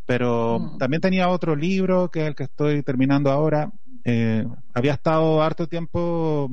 Pero 0.05 0.59
mm. 0.59 0.77
también 0.79 1.01
tenía 1.01 1.29
otro 1.29 1.55
libro 1.55 2.09
que 2.09 2.21
es 2.21 2.27
el 2.27 2.35
que 2.35 2.45
estoy 2.45 2.81
terminando 2.81 3.31
ahora. 3.31 3.71
Eh, 4.03 4.43
había 4.73 4.93
estado 4.93 5.41
harto 5.43 5.67
tiempo 5.67 6.49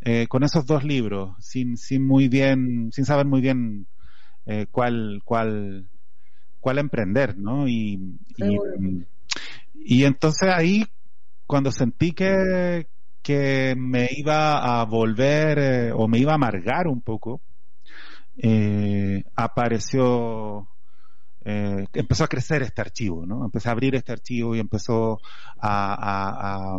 eh, 0.00 0.26
con 0.26 0.42
esos 0.42 0.66
dos 0.66 0.82
libros, 0.82 1.36
sin, 1.38 1.76
sin 1.76 2.04
muy 2.06 2.28
bien, 2.28 2.90
sin 2.92 3.04
saber 3.04 3.26
muy 3.26 3.40
bien 3.40 3.86
eh, 4.46 4.66
cuál, 4.70 5.20
cuál, 5.24 5.86
cuál 6.58 6.78
emprender, 6.78 7.38
¿no? 7.38 7.68
Y, 7.68 8.18
y, 9.74 10.04
entonces 10.04 10.48
ahí, 10.48 10.86
cuando 11.52 11.70
sentí 11.70 12.12
que, 12.12 12.86
que 13.20 13.74
me 13.76 14.08
iba 14.16 14.80
a 14.80 14.86
volver 14.86 15.58
eh, 15.58 15.92
o 15.92 16.08
me 16.08 16.16
iba 16.18 16.32
a 16.32 16.36
amargar 16.36 16.88
un 16.88 17.02
poco, 17.02 17.42
apareció 19.36 20.66
empezó 21.44 22.24
a 22.24 22.28
crecer 22.28 22.62
este 22.62 22.80
archivo, 22.80 23.26
¿no? 23.26 23.44
Empecé 23.44 23.68
a 23.68 23.72
abrir 23.72 23.94
este 23.94 24.12
archivo 24.12 24.56
y 24.56 24.60
empezó 24.60 25.20
a, 25.60 26.78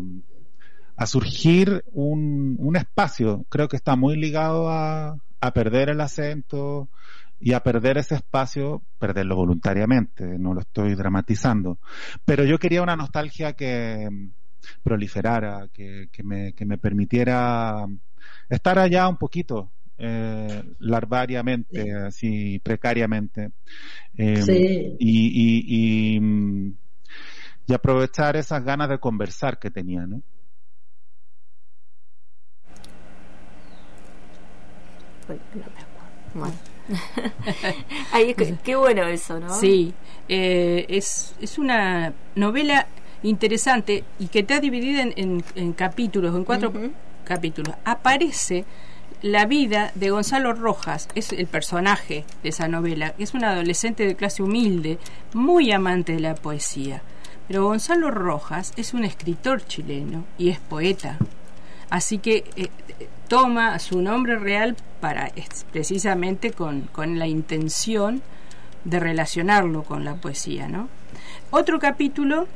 a 0.95 1.05
surgir 1.05 1.85
un, 1.91 2.55
un 2.57 2.75
espacio. 2.75 3.45
Creo 3.49 3.67
que 3.67 3.75
está 3.75 3.95
muy 3.95 4.17
ligado 4.17 4.71
a 4.71 5.19
perder 5.53 5.91
el 5.91 6.01
acento 6.01 6.89
y 7.43 7.51
a 7.51 7.59
perder 7.59 7.97
ese 7.97 8.15
espacio, 8.15 8.81
perderlo 8.97 9.35
voluntariamente, 9.35 10.39
no 10.39 10.53
lo 10.53 10.61
estoy 10.61 10.95
dramatizando. 10.95 11.77
Pero 12.23 12.45
yo 12.45 12.57
quería 12.57 12.81
una 12.81 12.95
nostalgia 12.95 13.51
que 13.51 14.07
proliferara, 14.81 15.67
que, 15.73 16.09
que, 16.11 16.23
me, 16.23 16.53
que 16.53 16.65
me 16.65 16.77
permitiera 16.77 17.85
estar 18.49 18.79
allá 18.79 19.07
un 19.07 19.17
poquito, 19.17 19.71
eh, 19.97 20.63
larvariamente, 20.79 21.93
así 21.93 22.59
precariamente. 22.59 23.51
Eh, 24.17 24.95
y, 24.99 26.17
y, 26.17 26.73
y 27.65 27.73
aprovechar 27.73 28.35
esas 28.35 28.63
ganas 28.63 28.89
de 28.89 28.99
conversar 28.99 29.57
que 29.57 29.71
tenía, 29.71 30.05
¿no? 30.05 30.21
qué, 38.63 38.75
bueno 38.75 39.07
eso, 39.07 39.39
¿no? 39.39 39.53
Sí, 39.53 39.93
eh, 40.27 40.85
es, 40.89 41.35
es 41.39 41.57
una 41.57 42.13
novela 42.35 42.87
interesante 43.23 44.03
y 44.19 44.27
que 44.27 44.39
está 44.39 44.59
dividida 44.59 45.01
en, 45.01 45.43
en, 45.55 45.73
capítulos, 45.73 46.35
en 46.35 46.43
cuatro 46.43 46.73
capítulos. 47.23 47.75
Aparece 47.85 48.65
la 49.21 49.45
vida 49.45 49.91
de 49.95 50.09
Gonzalo 50.09 50.53
Rojas, 50.53 51.07
es 51.15 51.31
el 51.31 51.47
personaje 51.47 52.25
de 52.43 52.49
esa 52.49 52.67
novela, 52.67 53.15
es 53.17 53.33
un 53.33 53.45
adolescente 53.45 54.05
de 54.05 54.15
clase 54.15 54.43
humilde, 54.43 54.99
muy 55.33 55.71
amante 55.71 56.13
de 56.13 56.19
la 56.19 56.35
poesía. 56.35 57.01
Pero 57.47 57.65
Gonzalo 57.65 58.11
Rojas 58.11 58.73
es 58.75 58.93
un 58.93 59.03
escritor 59.03 59.65
chileno 59.65 60.25
y 60.37 60.49
es 60.49 60.59
poeta. 60.59 61.17
Así 61.89 62.17
que 62.17 62.43
eh, 62.55 62.69
toma 63.27 63.79
su 63.79 64.01
nombre 64.01 64.37
real 64.37 64.75
para 64.99 65.31
precisamente 65.71 66.51
con, 66.51 66.89
la 67.17 67.27
intención 67.27 68.21
de 68.83 68.99
relacionarlo 68.99 69.83
con 69.83 70.03
la 70.03 70.15
poesía, 70.15 70.67
¿no? 70.67 70.89
Otro 71.51 71.79
capítulo 71.79 72.47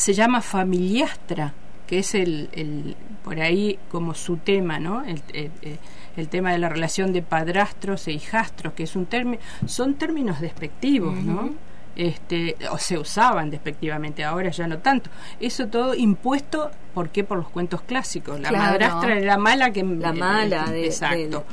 se 0.00 0.14
llama 0.14 0.40
Familiastra, 0.40 1.52
que 1.86 1.98
es 1.98 2.14
el, 2.14 2.96
por 3.22 3.38
ahí 3.40 3.78
como 3.90 4.14
su 4.14 4.38
tema, 4.38 4.78
¿no? 4.78 5.02
El, 5.04 6.28
tema 6.28 6.52
de 6.52 6.58
la 6.58 6.68
relación 6.68 7.12
de 7.12 7.22
padrastros 7.22 8.06
e 8.08 8.12
hijastros, 8.12 8.74
que 8.74 8.82
es 8.82 8.96
un 8.96 9.06
término, 9.06 9.40
son 9.66 9.94
términos 9.94 10.40
despectivos, 10.40 11.16
¿no? 11.16 11.50
este, 11.96 12.56
o 12.70 12.78
se 12.78 12.98
usaban 12.98 13.50
despectivamente, 13.50 14.24
ahora 14.24 14.50
ya 14.50 14.66
no 14.66 14.78
tanto. 14.78 15.10
Eso 15.38 15.66
todo 15.68 15.94
impuesto, 15.94 16.70
¿por 16.94 17.10
qué? 17.10 17.24
Por 17.24 17.38
los 17.38 17.48
cuentos 17.48 17.82
clásicos. 17.82 18.40
La 18.40 18.52
madrastra 18.52 19.18
era 19.18 19.36
mala 19.36 19.70
que... 19.72 19.82
La 19.82 20.12
mala 20.12 20.70
de, 20.70 20.86
exacto. 20.86 21.44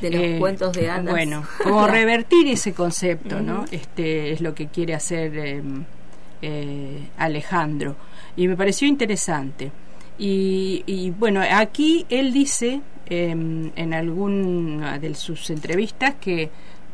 de, 0.00 0.10
los 0.10 0.20
eh, 0.20 0.36
cuentos 0.38 0.72
de 0.72 0.90
hadas. 0.90 1.04
Bueno, 1.04 1.44
como 1.62 1.86
revertir 1.88 2.48
ese 2.48 2.72
concepto, 2.72 3.40
¿no? 3.40 3.64
Este 3.70 4.32
es 4.32 4.40
lo 4.40 4.54
que 4.54 4.68
quiere 4.68 4.94
hacer 4.94 5.36
eh, 5.36 5.62
eh, 6.42 7.08
Alejandro. 7.16 7.96
Y 8.36 8.48
me 8.48 8.56
pareció 8.56 8.88
interesante. 8.88 9.72
Y, 10.18 10.82
y 10.86 11.10
bueno, 11.10 11.42
aquí 11.50 12.06
él 12.10 12.32
dice 12.32 12.80
em, 13.06 13.70
en 13.76 13.94
alguna 13.94 14.98
de 14.98 15.14
sus 15.14 15.48
entrevistas 15.50 16.14
que 16.20 16.50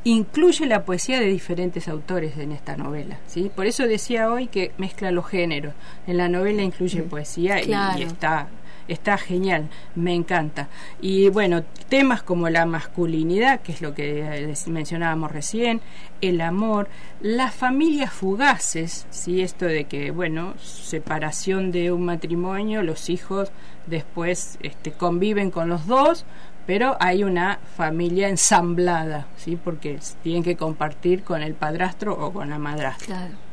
incluye 0.07 0.67
la 0.67 0.85
poesía 0.85 1.19
de 1.19 1.27
diferentes 1.27 1.89
autores 1.89 2.39
en 2.39 2.53
esta 2.53 2.77
novela. 2.77 3.19
¿sí? 3.27 3.51
Por 3.55 3.67
eso 3.67 3.87
decía 3.89 4.31
hoy 4.31 4.47
que 4.47 4.71
mezcla 4.79 5.11
los 5.11 5.27
géneros. 5.27 5.75
En 6.07 6.17
la 6.17 6.29
novela 6.29 6.63
incluye 6.63 7.03
poesía 7.03 7.61
y, 7.61 8.03
está 8.03 8.49
está 8.89 9.19
genial, 9.19 9.69
me 9.95 10.15
encanta. 10.15 10.69
Y 11.01 11.29
bueno, 11.29 11.63
temas 11.89 12.23
como 12.23 12.49
la 12.49 12.67
masculinidad, 12.67 13.61
que 13.61 13.73
es 13.73 13.83
lo 13.83 13.95
que 13.95 14.21
eh, 14.21 14.55
mencionábamos 14.67 15.33
recién, 15.33 15.81
el 16.21 16.41
amor, 16.41 16.89
las 17.21 17.55
familias 17.55 18.13
fugaces, 18.13 19.07
¿sí? 19.11 19.43
esto 19.43 19.67
de 19.67 19.85
que, 19.85 20.11
bueno, 20.11 20.55
separación 20.59 21.73
de 21.73 21.93
un 21.93 22.05
matrimonio, 22.05 22.83
los 22.83 23.11
hijos 23.11 23.51
después 23.87 24.59
este, 24.63 24.93
conviven 24.93 25.51
con 25.51 25.69
los 25.69 25.87
dos, 25.87 26.25
pero 26.67 26.97
hay 26.99 27.23
una 27.23 27.61
familia 27.77 28.29
ensamblada, 28.29 29.27
¿sí? 29.37 29.57
porque 29.57 29.99
tienen 30.23 30.43
que 30.43 30.57
compartir 30.57 31.23
con 31.23 31.43
el 31.43 31.55
padrastro 31.55 32.13
o 32.15 32.33
con 32.33 32.51
la 32.51 32.59
madrastra. 32.59 33.07
Claro. 33.07 33.46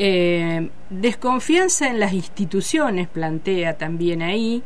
Eh, 0.00 0.70
desconfianza 0.90 1.88
en 1.88 1.98
las 1.98 2.12
instituciones 2.12 3.08
plantea 3.08 3.76
también 3.76 4.22
ahí 4.22 4.62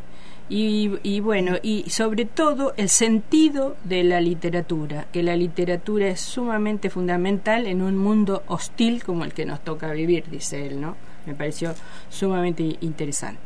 y, 0.51 0.91
y, 1.03 1.21
bueno 1.21 1.57
y 1.63 1.89
sobre 1.89 2.27
todo 2.27 2.75
el 2.77 2.91
sentido 2.91 3.77
de 3.85 4.05
la 4.05 4.21
literatura 4.21 5.07
que 5.11 5.23
la 5.23 5.35
literatura 5.35 6.09
es 6.09 6.21
sumamente 6.21 6.91
fundamental 6.91 7.67
en 7.67 7.81
un 7.81 7.97
mundo 7.97 8.43
hostil 8.47 9.03
como 9.03 9.25
el 9.25 9.33
que 9.33 9.47
nos 9.47 9.65
toca 9.65 9.91
vivir 9.93 10.25
dice 10.31 10.67
él 10.67 10.83
no 10.83 10.97
me 11.25 11.35
pareció 11.35 11.75
sumamente 12.11 12.77
interesante 12.83 13.41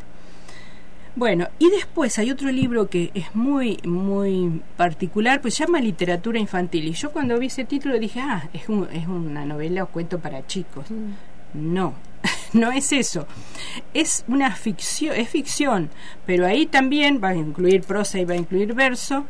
bueno, 1.17 1.49
y 1.59 1.71
después 1.71 2.19
hay 2.19 2.31
otro 2.31 2.53
libro 2.53 2.91
que 2.91 3.11
es 3.15 3.35
muy, 3.35 3.79
muy 3.85 4.61
particular, 4.77 5.41
pues 5.41 5.55
se 5.55 5.65
llama 5.65 5.81
Literatura 5.81 6.39
Infantil. 6.39 6.85
Y 6.89 6.93
yo 6.93 7.11
cuando 7.11 7.39
vi 7.39 7.47
ese 7.47 7.65
título 7.65 7.99
dije, 7.99 8.21
ah, 8.21 8.51
es, 8.53 8.69
un, 8.69 8.87
es 8.93 9.09
una 9.09 9.47
novela 9.47 9.85
o 9.85 9.87
cuento 9.87 10.19
para 10.19 10.47
chicos. 10.47 10.85
No, 11.55 11.95
no 12.53 12.73
es 12.73 12.93
eso. 12.93 13.27
Es 13.95 14.25
una 14.29 14.55
ficción, 14.55 15.15
es 15.17 15.29
ficción, 15.29 15.91
pero 16.25 16.47
ahí 16.47 16.67
también 16.67 17.21
va 17.23 17.31
a 17.31 17.37
incluir 17.37 17.83
prosa 17.83 18.19
y 18.19 18.25
va 18.25 18.35
a 18.35 18.39
incluir 18.39 18.75
verso. 18.75 19.27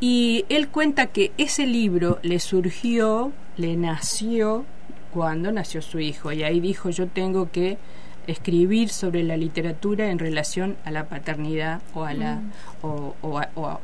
Y 0.00 0.44
él 0.48 0.68
cuenta 0.68 1.06
que 1.06 1.32
ese 1.38 1.66
libro 1.66 2.18
le 2.22 2.38
surgió, 2.38 3.32
le 3.56 3.76
nació 3.76 4.64
cuando 5.12 5.50
nació 5.50 5.82
su 5.82 5.98
hijo. 5.98 6.30
Y 6.30 6.44
ahí 6.44 6.60
dijo, 6.60 6.90
yo 6.90 7.08
tengo 7.08 7.50
que 7.50 7.78
escribir 8.28 8.90
sobre 8.90 9.22
la 9.22 9.36
literatura 9.36 10.10
en 10.10 10.18
relación 10.18 10.76
a 10.84 10.90
la 10.90 11.08
paternidad 11.08 11.80
o 11.94 12.04
a 12.04 12.12
la 12.12 12.42
o, 12.82 13.14
o, 13.22 13.40
o, 13.54 13.62
o, 13.62 13.80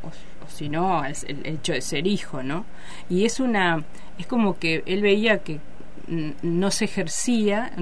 si 0.49 0.68
no 0.68 0.99
al 0.99 1.16
el 1.26 1.46
hecho 1.46 1.73
de 1.73 1.80
ser 1.80 2.06
hijo 2.06 2.42
no 2.42 2.66
y 3.08 3.25
es 3.25 3.40
una 3.40 3.84
es 4.18 4.26
como 4.26 4.58
que 4.58 4.82
él 4.84 5.00
veía 5.00 5.38
que 5.38 5.61
no 6.06 6.70
se 6.70 6.84
ejercía 6.87 7.73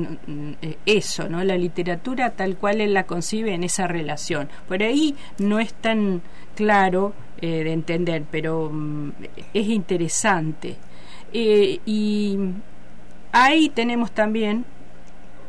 eso, 0.87 1.29
¿no? 1.29 1.43
La 1.45 1.57
literatura 1.57 2.31
tal 2.31 2.57
cual 2.57 2.81
él 2.81 2.95
la 2.95 3.05
concibe 3.05 3.55
en 3.55 3.65
esa 3.65 3.87
relación. 3.87 4.49
Por 4.69 4.83
ahí 4.83 5.17
no 5.39 5.59
es 5.59 5.75
tan 5.75 6.23
claro 6.55 7.15
eh, 7.41 7.65
de 7.65 7.73
entender, 7.73 8.25
pero 8.31 8.71
mm, 8.73 9.13
es 9.55 9.67
interesante. 9.69 10.77
Eh, 11.33 11.81
y 11.85 12.39
ahí 13.33 13.69
tenemos 13.69 14.13
también 14.13 14.65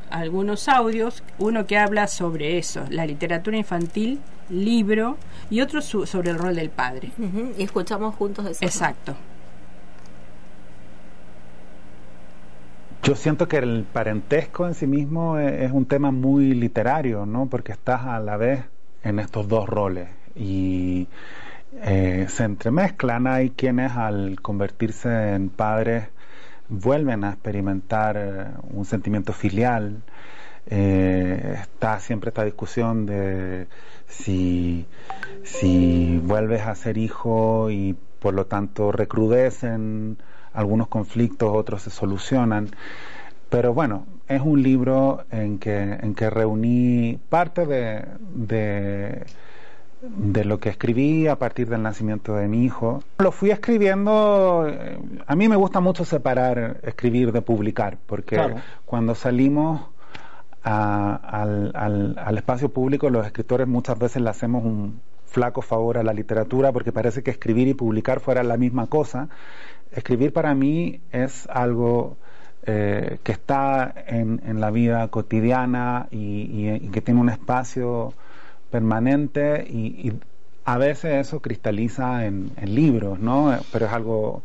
algunos 0.10 0.70
audios, 0.70 1.24
uno 1.40 1.66
que 1.66 1.78
habla 1.78 2.08
sobre 2.08 2.58
eso, 2.58 2.86
la 2.90 3.06
literatura 3.06 3.58
infantil, 3.58 4.20
libro, 4.50 5.18
y 5.50 5.62
otro 5.62 5.82
su, 5.82 6.06
sobre 6.06 6.32
el 6.32 6.38
rol 6.38 6.56
del 6.56 6.70
padre. 6.70 7.12
Uh 7.18 7.24
-huh. 7.24 7.54
Y 7.58 7.64
escuchamos 7.64 8.16
juntos 8.16 8.46
eso. 8.46 8.64
Exacto. 8.64 9.16
Yo 13.04 13.18
siento 13.18 13.50
que 13.50 13.58
el 13.58 13.84
parentesco 13.84 14.66
en 14.66 14.76
sí 14.76 14.88
mismo 14.88 15.38
es, 15.38 15.74
un 15.74 15.86
tema 15.86 16.12
muy 16.12 16.54
literario, 16.54 17.26
¿no? 17.26 17.48
Porque 17.48 17.74
estás 17.74 18.06
a 18.06 18.18
la 18.22 18.38
vez 18.38 18.64
en 19.04 19.20
estos 19.20 19.50
dos 19.50 19.68
roles 19.68 20.08
y 20.36 21.10
eh, 21.82 22.28
se 22.30 22.46
entremezclan. 22.46 23.28
Hay 23.28 23.50
quienes 23.50 23.92
al 23.92 24.40
convertirse 24.42 25.34
en 25.34 25.50
padres 25.50 26.08
vuelven 26.70 27.26
a 27.26 27.32
experimentar 27.32 28.16
eh, 28.18 28.46
un 28.72 28.86
sentimiento 28.86 29.34
filial. 29.34 30.02
Eh, 30.68 31.58
está 31.62 32.00
siempre 32.00 32.30
esta 32.30 32.46
discusión 32.46 33.06
de 33.06 33.68
si, 34.08 34.86
si 35.44 36.22
vuelves 36.24 36.62
a 36.62 36.74
ser 36.76 36.98
hijo 36.98 37.70
y 37.70 37.98
por 38.24 38.34
lo 38.34 38.46
tanto 38.46 38.94
recrudecen 38.94 40.18
algunos 40.54 40.88
conflictos, 40.88 41.52
otros 41.54 41.82
se 41.82 41.90
solucionan. 41.90 42.70
Pero 43.50 43.74
bueno, 43.74 44.06
es 44.30 44.42
un 44.42 44.64
libro 44.64 45.26
en 45.30 45.60
que, 45.60 45.98
en 46.02 46.16
que 46.16 46.30
reuní 46.30 47.20
parte 47.28 47.66
de, 47.66 48.06
de, 48.34 49.26
de, 50.02 50.46
lo 50.46 50.58
que 50.62 50.70
escribí 50.70 51.28
a 51.28 51.36
partir 51.36 51.68
del 51.68 51.84
nacimiento 51.84 52.34
de 52.36 52.48
mi 52.48 52.64
hijo. 52.64 53.04
Lo 53.18 53.34
fui 53.34 53.52
escribiendo, 53.52 54.72
a 55.28 55.36
mí 55.36 55.50
me 55.50 55.58
gusta 55.58 55.82
mucho 55.82 56.06
separar 56.06 56.78
escribir 56.84 57.34
de 57.34 57.42
publicar, 57.42 57.98
porque 58.06 58.38
claro. 58.38 58.56
cuando 58.86 59.16
salimos 59.16 59.82
a, 60.64 61.16
al, 61.16 61.74
al, 61.76 62.18
al 62.18 62.38
espacio 62.38 62.70
público, 62.70 63.10
los 63.10 63.26
escritores 63.26 63.68
muchas 63.68 64.00
veces 64.00 64.22
le 64.22 64.30
hacemos 64.30 64.64
un 64.64 65.02
flaco 65.34 65.62
favor 65.62 65.98
a 65.98 66.04
la 66.04 66.14
literatura 66.14 66.72
porque 66.72 66.92
parece 66.92 67.24
que 67.24 67.32
escribir 67.32 67.68
y 67.68 67.74
publicar 67.74 68.20
fuera 68.20 68.44
la 68.44 68.56
misma 68.56 68.88
cosa 68.88 69.30
escribir 69.96 70.34
para 70.34 70.54
mí 70.54 71.02
es 71.12 71.48
algo 71.50 72.18
eh, 72.66 73.20
que 73.24 73.32
está 73.32 73.94
en, 74.08 74.42
en, 74.46 74.62
la 74.62 74.72
vida 74.72 75.08
cotidiana 75.10 76.08
y, 76.12 76.18
y, 76.18 76.70
y, 76.86 76.90
que 76.90 77.02
tiene 77.02 77.20
un 77.20 77.30
espacio 77.30 78.14
permanente 78.72 79.66
y, 79.70 80.08
y 80.08 80.14
a 80.66 80.78
veces 80.78 81.28
eso 81.28 81.42
cristaliza 81.42 82.26
en, 82.26 82.52
en, 82.56 82.74
libros, 82.74 83.20
¿no? 83.20 83.54
Pero 83.72 83.86
es 83.88 83.92
algo 83.92 84.44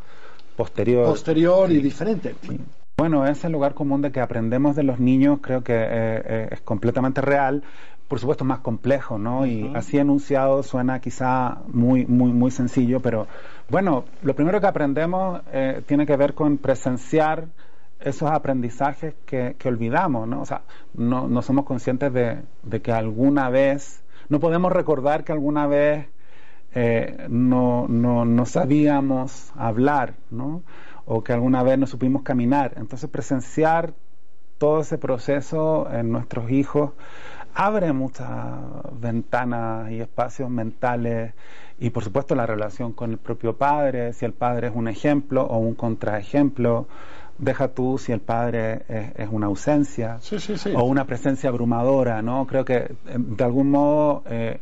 posterior. 0.57 1.07
Posterior 1.07 1.71
y 1.71 1.79
diferente. 1.79 2.35
Sí. 2.43 2.61
Bueno, 2.99 3.25
ese 3.25 3.49
lugar 3.49 3.75
común 3.75 4.03
de 4.03 4.11
que 4.11 4.21
aprendemos 4.21 4.75
de 4.75 4.83
los 4.83 4.99
niños 4.99 5.39
creo 5.41 5.63
que 5.63 5.75
eh, 5.75 5.87
eh, 5.89 6.49
es 6.51 6.61
completamente 6.63 7.21
real, 7.21 7.63
por 8.09 8.19
supuesto 8.19 8.45
más 8.45 8.61
complejo, 8.61 9.19
¿no? 9.19 9.41
Uh 9.41 9.45
-huh. 9.45 9.73
Y 9.73 9.77
así 9.77 9.99
enunciado 9.99 10.63
suena 10.63 11.01
quizá 11.01 11.59
muy, 11.69 12.07
muy, 12.07 12.33
muy 12.33 12.51
sencillo, 12.51 13.01
pero 13.01 13.27
bueno, 13.69 14.05
lo 14.23 14.35
primero 14.35 14.61
que 14.61 14.67
aprendemos 14.67 15.43
eh, 15.53 15.83
tiene 15.87 16.07
que 16.07 16.17
ver 16.17 16.35
con 16.35 16.57
presenciar 16.57 17.49
esos 18.01 18.31
aprendizajes 18.31 19.15
que, 19.27 19.57
que 19.59 19.69
olvidamos, 19.69 20.27
¿no? 20.27 20.41
O 20.41 20.47
sea, 20.47 20.63
no, 20.95 21.29
no 21.29 21.43
somos 21.43 21.65
conscientes 21.65 22.13
de, 22.13 22.43
de, 22.63 22.81
que 22.81 22.93
alguna 22.93 23.51
vez, 23.51 24.03
no 24.29 24.41
podemos 24.41 24.73
recordar 24.73 25.25
que 25.25 25.33
alguna 25.33 25.67
vez 25.67 26.07
eh, 26.75 27.27
no, 27.29 27.87
no, 27.89 28.25
no 28.25 28.47
sabíamos 28.47 29.53
hablar, 29.57 30.15
¿no? 30.31 30.63
O 31.07 31.25
que 31.25 31.33
alguna 31.33 31.63
vez 31.63 31.79
no 31.79 31.87
supimos 31.87 32.23
caminar. 32.23 32.75
Entonces, 32.77 33.11
presenciar 33.11 33.95
todo 34.59 34.81
ese 34.81 34.99
proceso 34.99 35.89
en 35.91 36.13
nuestros 36.13 36.51
hijos 36.51 36.93
abre 37.55 37.93
muchas 37.93 38.29
ventanas 38.93 39.91
y 39.91 40.01
espacios 40.01 40.51
mentales 40.51 41.35
y 41.79 41.91
por 41.91 42.05
supuesto 42.05 42.35
la 42.35 42.47
relación 42.47 42.93
con 42.93 43.11
el 43.13 43.19
propio 43.19 43.57
padre, 43.57 44.13
si 44.13 44.25
el 44.25 44.33
padre 44.33 44.69
es 44.69 44.75
un 44.75 44.89
ejemplo 44.89 45.45
o 45.45 45.59
un 45.59 45.75
contraejemplo, 45.75 46.89
deja 47.39 47.69
tú 47.69 47.99
si 47.99 48.13
el 48.13 48.21
padre 48.21 48.83
es, 48.89 49.13
es 49.17 49.29
una 49.31 49.47
ausencia 49.47 50.19
sí, 50.21 50.39
sí, 50.41 50.57
sí. 50.57 50.73
o 50.75 50.83
una 50.85 51.05
presencia 51.05 51.51
abrumadora, 51.51 52.21
¿no? 52.21 52.47
Creo 52.47 52.65
que 52.65 52.97
de 53.05 53.45
algún 53.45 53.71
modo 53.71 54.25
eh, 54.27 54.61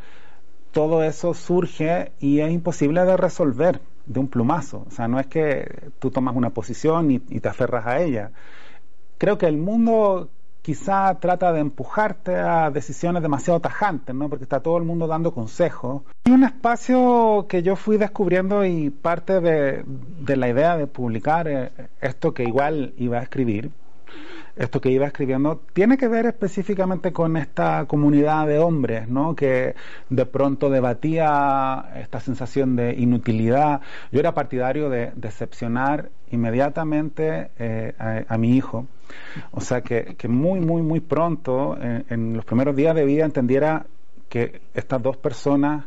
todo 0.73 1.03
eso 1.03 1.33
surge 1.33 2.13
y 2.21 2.41
es 2.41 2.53
imposible 2.53 3.05
de 3.05 3.17
resolver 3.17 3.81
de 4.05 4.21
un 4.21 4.29
plumazo, 4.29 4.85
o 4.87 4.91
sea, 4.91 5.09
no 5.09 5.19
es 5.19 5.27
que 5.27 5.91
tú 5.99 6.11
tomas 6.11 6.37
una 6.37 6.51
posición 6.51 7.11
y, 7.11 7.15
y 7.29 7.41
te 7.41 7.49
aferras 7.49 7.87
a 7.87 8.01
ella. 8.01 8.31
Creo 9.19 9.39
que 9.39 9.47
el 9.47 9.57
mundo 9.57 10.29
quizá 10.67 11.15
trata 11.21 11.53
de 11.53 11.61
empujarte 11.61 12.35
a 12.35 12.73
decisiones 12.73 13.23
demasiado 13.23 13.61
tajantes, 13.61 14.13
¿no? 14.13 14.29
Porque 14.29 14.43
está 14.43 14.59
todo 14.59 14.79
el 14.79 14.83
mundo 14.83 15.07
dando 15.07 15.33
consejos. 15.33 16.03
Y 16.25 16.33
un 16.33 16.43
espacio 16.43 17.47
que 17.49 17.63
yo 17.63 17.77
fui 17.77 17.99
descubriendo 17.99 18.65
y 18.65 18.91
parte 18.91 19.41
de, 19.41 19.85
la 20.27 20.49
idea 20.49 20.77
de 20.77 20.89
publicar 20.89 21.47
eh, 21.47 21.71
esto 22.01 22.35
que 22.35 22.43
igual 22.43 22.95
iba 22.97 23.19
a 23.19 23.23
escribir, 23.23 23.71
esto 24.57 24.81
que 24.81 24.91
iba 24.91 25.07
escribiendo, 25.07 25.61
tiene 25.73 25.99
que 25.99 26.09
ver 26.09 26.27
específicamente 26.27 27.13
con 27.13 27.37
esta 27.37 27.85
comunidad 27.87 28.47
de 28.47 28.59
hombres, 28.59 29.09
¿no? 29.09 29.37
Que 29.37 29.75
de 30.09 30.27
pronto 30.27 30.71
debatía 30.71 31.91
esta 31.97 32.21
sensación 32.21 32.75
de 32.75 32.95
inutilidad. 32.95 33.83
Yo 34.11 34.21
era 34.21 34.33
partidario 34.33 34.89
de 34.89 35.13
decepcionar 35.15 36.11
inmediatamente 36.31 37.51
eh, 37.59 37.95
a, 38.29 38.39
mi 38.39 38.57
hijo. 38.57 38.87
O 39.53 39.61
sea, 39.61 39.83
que, 39.83 40.17
que 40.17 40.29
muy, 40.29 40.61
muy, 40.61 40.83
muy 40.83 41.01
pronto, 41.01 41.77
en, 41.81 42.35
los 42.35 42.45
primeros 42.45 42.75
días 42.75 42.95
de 42.95 43.05
vida, 43.05 43.25
entendiera 43.25 43.87
que 44.29 44.63
estas 44.75 45.03
dos 45.03 45.17
personas 45.17 45.85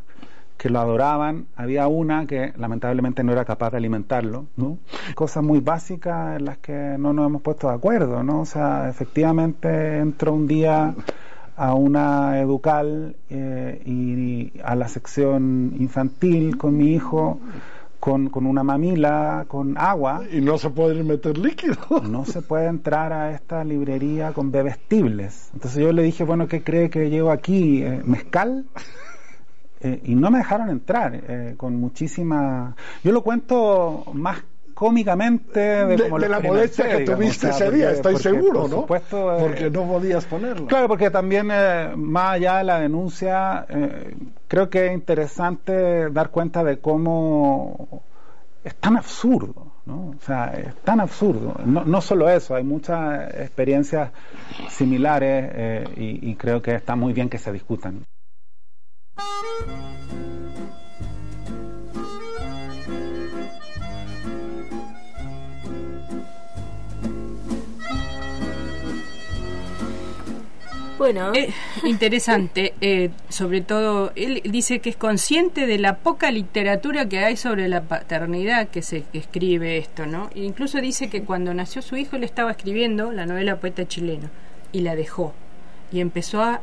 que 0.59 0.69
lo 0.69 0.79
adoraban, 0.79 1.47
había 1.55 1.87
una 1.87 2.27
que 2.27 2.51
lamentablemente 2.57 3.23
no 3.23 3.31
era 3.31 3.45
capaz 3.45 3.71
de 3.71 3.77
alimentarlo, 3.77 4.47
¿no? 4.57 4.77
Cosas 5.15 5.41
muy 5.41 5.61
básicas 5.61 6.37
en 6.37 6.45
las 6.45 6.57
que 6.57 6.97
no 6.99 7.13
nos 7.13 7.27
hemos 7.27 7.41
puesto 7.41 7.69
de 7.69 7.75
acuerdo, 7.75 8.23
¿no? 8.23 8.41
O 8.41 8.45
sea, 8.45 8.89
efectivamente 8.89 9.99
entró 9.99 10.33
un 10.33 10.47
día 10.47 10.93
a 11.55 11.73
una 11.73 12.41
educal 12.41 13.15
eh, 13.29 13.81
y 13.85 14.51
a 14.61 14.75
la 14.75 14.89
sección 14.89 15.75
infantil 15.79 16.57
con 16.57 16.75
mi 16.75 16.91
hijo 16.91 17.39
con, 18.01 18.29
con, 18.29 18.45
una 18.45 18.61
mamila, 18.63 19.45
con 19.47 19.77
agua. 19.77 20.23
Y 20.29 20.41
no 20.41 20.57
se 20.57 20.69
puede 20.69 21.01
meter 21.03 21.37
líquido. 21.37 21.77
No 22.03 22.25
se 22.25 22.41
puede 22.41 22.67
entrar 22.67 23.13
a 23.13 23.31
esta 23.31 23.63
librería 23.63 24.33
con 24.33 24.51
bebestibles. 24.51 25.51
Entonces 25.53 25.81
yo 25.81 25.93
le 25.93 26.03
dije, 26.03 26.25
bueno, 26.25 26.49
¿qué 26.49 26.63
cree 26.63 26.89
que 26.89 27.09
llevo 27.09 27.31
aquí? 27.31 27.83
¿Mezcal? 28.03 28.65
Eh, 29.81 30.01
y 30.05 30.15
no 30.15 30.29
me 30.31 30.39
dejaron 30.39 30.69
entrar 30.69 31.13
eh, 31.15 31.53
con 31.57 31.75
muchísima... 31.75 32.75
Yo 33.03 33.11
lo 33.11 33.21
cuento 33.23 34.03
más 34.13 34.43
cómicamente 34.73 35.59
de, 35.59 35.85
De, 35.85 35.95
de 36.09 36.29
la 36.29 36.39
molestia 36.39 36.85
experimenté, 36.85 36.89
que 36.89 36.97
digamos, 36.99 37.17
tuviste 37.19 37.47
o 37.49 37.53
sea, 37.53 37.67
ese 37.67 37.75
día, 37.75 37.85
porque- 37.87 37.95
estoy 37.97 38.13
porque, 38.13 38.29
seguro, 38.29 38.61
por 38.61 38.69
¿no? 38.69 38.75
supuesto, 38.81 39.35
eh, 39.35 39.39
Porque 39.41 39.69
no 39.69 39.83
podías 39.87 40.25
ponerlo. 40.25 40.67
Claro, 40.67 40.87
porque 40.87 41.09
también, 41.09 41.49
eh, 41.51 41.91
más 41.97 42.33
allá 42.35 42.57
de 42.59 42.63
la 42.63 42.79
denuncia, 42.79 43.65
eh, 43.67 44.15
creo 44.47 44.69
que 44.69 44.87
es 44.87 44.93
interesante 44.93 46.09
dar 46.11 46.29
cuenta 46.29 46.63
de 46.63 46.79
cómo 46.79 48.03
es 48.63 48.73
tan 48.75 48.95
absurdo, 48.97 49.73
¿no? 49.85 50.11
O 50.11 50.21
sea, 50.21 50.53
es 50.53 50.73
tan 50.83 50.99
absurdo. 51.01 51.55
No, 51.65 51.83
no 51.83 51.99
solo 52.01 52.29
eso, 52.29 52.55
hay 52.55 52.63
muchas 52.63 53.33
experiencias 53.35 54.11
similares 54.69 55.51
eh, 55.55 55.83
y, 55.97 56.29
y 56.31 56.35
creo 56.35 56.61
que 56.61 56.73
está 56.75 56.95
muy 56.95 57.11
bien 57.13 57.29
que 57.29 57.37
se 57.37 57.51
discutan. 57.51 58.03
Bueno, 70.97 71.31
Eh, 71.33 71.53
interesante, 71.85 72.73
eh, 72.81 73.09
sobre 73.29 73.61
todo, 73.61 74.11
él 74.15 74.41
dice 74.43 74.79
que 74.79 74.89
es 74.89 74.97
consciente 74.97 75.65
de 75.65 75.79
la 75.79 75.95
poca 75.95 76.29
literatura 76.29 77.07
que 77.07 77.19
hay 77.19 77.37
sobre 77.37 77.69
la 77.69 77.83
paternidad 77.83 78.67
que 78.67 78.81
se 78.81 79.05
escribe 79.13 79.77
esto, 79.77 80.05
¿no? 80.05 80.29
E 80.35 80.43
incluso 80.43 80.81
dice 80.81 81.09
que 81.09 81.23
cuando 81.23 81.53
nació 81.53 81.81
su 81.81 81.95
hijo 81.95 82.17
él 82.17 82.25
estaba 82.25 82.51
escribiendo 82.51 83.13
la 83.13 83.25
novela 83.25 83.61
Poeta 83.61 83.87
chileno 83.87 84.29
y 84.73 84.81
la 84.81 84.95
dejó 84.95 85.33
y 85.91 86.01
empezó 86.01 86.41
a 86.43 86.59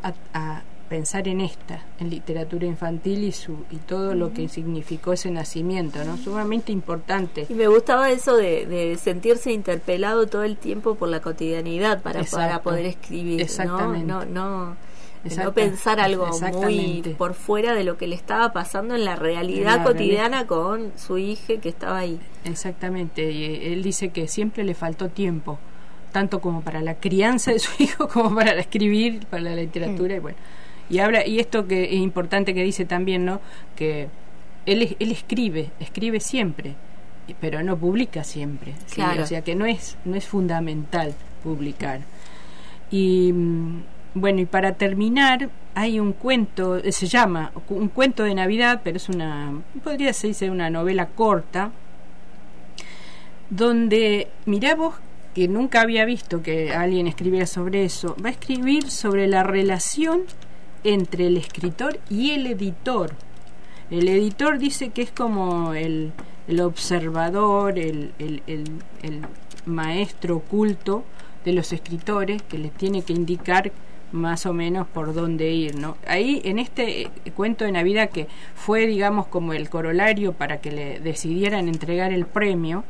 pensar 0.89 1.29
en 1.29 1.41
esta, 1.41 1.83
en 1.99 2.11
literatura 2.11 2.67
infantil 2.67 3.25
y 3.25 3.33
su 3.33 3.65
y 3.71 3.77
todo 3.77 4.15
lo 4.15 4.33
que 4.33 4.49
significó 4.49 5.13
ese 5.13 5.31
nacimiento, 5.31 6.05
¿no? 6.05 6.17
Sumamente 6.17 6.73
importante. 6.73 7.47
y 7.49 7.55
me 7.55 7.69
gustaba 7.69 8.11
eso 8.11 8.37
de, 8.37 8.67
de 8.67 8.97
sentirse 8.97 9.53
interpelado 9.53 10.27
todo 10.27 10.45
el 10.45 10.57
tiempo 10.57 10.95
por 10.95 11.09
la 11.09 11.21
cotidianidad 11.21 12.03
para, 12.03 12.23
para 12.25 12.63
poder 12.63 12.87
escribir, 12.87 13.41
Exactamente. 13.41 14.07
¿no? 14.07 14.25
No, 14.25 14.27
no, 14.27 14.77
no 15.35 15.53
pensar 15.53 16.01
algo 16.01 16.29
muy 16.53 17.03
por 17.19 17.35
fuera 17.35 17.75
de 17.75 17.85
lo 17.85 17.97
que 17.97 18.07
le 18.07 18.15
estaba 18.15 18.53
pasando 18.53 18.95
en 18.95 19.05
la 19.05 19.17
realidad 19.17 19.79
la 19.79 19.85
cotidiana 19.85 20.47
con 20.47 20.93
su 20.97 21.19
hija 21.19 21.55
que 21.61 21.69
estaba 21.69 21.99
ahí. 21.99 22.21
Exactamente, 22.45 23.31
y 23.31 23.45
eh, 23.45 23.73
él 23.73 23.83
dice 23.83 24.11
que 24.11 24.29
siempre 24.29 24.65
le 24.65 24.75
faltó 24.75 25.09
tiempo, 25.09 25.59
tanto 26.13 26.41
como 26.41 26.63
para 26.63 26.81
la 26.81 26.95
crianza 26.95 27.53
de 27.53 27.59
su 27.59 27.71
hijo 27.83 28.09
como 28.09 28.35
para 28.35 28.53
escribir, 28.53 29.27
para 29.27 29.43
la 29.43 29.57
literatura 29.57 30.15
y 30.15 30.19
bueno. 30.19 30.39
Y 30.89 30.99
habla 31.01 31.27
y 31.27 31.39
esto 31.41 31.67
que 31.67 31.85
es 31.85 31.93
importante 32.01 32.55
que 32.55 32.63
dice 32.63 32.85
también, 32.85 33.25
¿no? 33.25 33.41
Que 33.75 34.09
él 34.67 34.83
es- 34.83 34.97
él 34.99 35.11
escribe, 35.13 35.71
escribe 35.81 36.21
siempre, 36.21 36.75
pero 37.41 37.63
no 37.63 37.77
publica 37.77 38.23
siempre. 38.25 38.75
¿sí? 38.87 38.97
Claro. 38.97 39.23
O 39.25 39.27
sea 39.27 39.43
que 39.43 39.55
no 39.55 39.67
es 39.67 39.97
no 40.05 40.15
es 40.17 40.27
fundamental 40.27 41.15
publicar. 41.43 42.01
Y 42.91 43.33
mm, 43.33 43.83
bueno, 44.15 44.41
y 44.41 44.47
para 44.47 44.73
terminar, 44.75 45.51
hay 45.75 46.01
un 46.01 46.13
cuento, 46.13 46.77
eh, 46.79 46.91
se 46.93 47.07
llama 47.07 47.53
un 47.69 47.89
cuento 47.89 48.23
de 48.23 48.35
Navidad, 48.35 48.81
pero 48.83 48.97
es 48.97 49.09
una, 49.09 49.53
podría 49.85 50.07
decirse 50.09 50.51
una 50.51 50.71
novela 50.71 51.07
corta, 51.09 51.71
donde, 53.51 54.29
mirá 54.47 54.75
vos, 54.75 54.95
que 55.35 55.49
nunca 55.49 55.83
había 55.83 56.05
visto 56.07 56.43
que 56.43 56.73
alguien 56.73 57.07
escribiera 57.07 57.47
sobre 57.47 57.85
eso, 57.85 58.17
va 58.25 58.31
a 58.31 58.33
escribir 58.33 58.91
sobre 58.91 59.27
la 59.29 59.43
relación 59.43 60.23
entre 60.93 61.27
el 61.27 61.37
escritor 61.37 61.99
y 62.11 62.31
el 62.33 62.47
editor. 62.47 63.13
El 63.91 64.09
editor 64.09 64.59
dice 64.59 64.91
que 64.91 65.03
es 65.03 65.11
como 65.11 65.75
el, 65.75 66.13
el 66.49 66.61
observador, 66.61 67.79
el, 67.79 68.13
el- 68.19 68.43
el- 68.47 69.27
maestro 69.67 70.37
oculto 70.37 71.03
de 71.45 71.53
los 71.53 71.73
escritores 71.73 72.41
que 72.43 72.57
les 72.57 72.71
tiene 72.73 73.03
que 73.03 73.13
indicar 73.13 73.73
más 74.13 74.47
o 74.47 74.53
menos 74.53 74.87
por 74.87 75.13
dónde 75.13 75.51
ir, 75.51 75.75
¿no? 75.77 75.97
Ahí 76.07 76.41
en 76.45 76.61
este 76.61 77.03
eh, 77.03 77.11
cuento 77.35 77.65
de 77.65 77.73
Navidad 77.73 78.11
que 78.11 78.29
fue, 78.55 78.87
digamos, 78.87 79.27
como 79.27 79.53
el 79.53 79.69
corolario 79.69 80.33
para 80.35 80.61
que 80.61 80.71
le 80.71 81.01
decidieran 81.01 81.67
entregar 81.67 82.13
el 82.13 82.27
premio, 82.27 82.85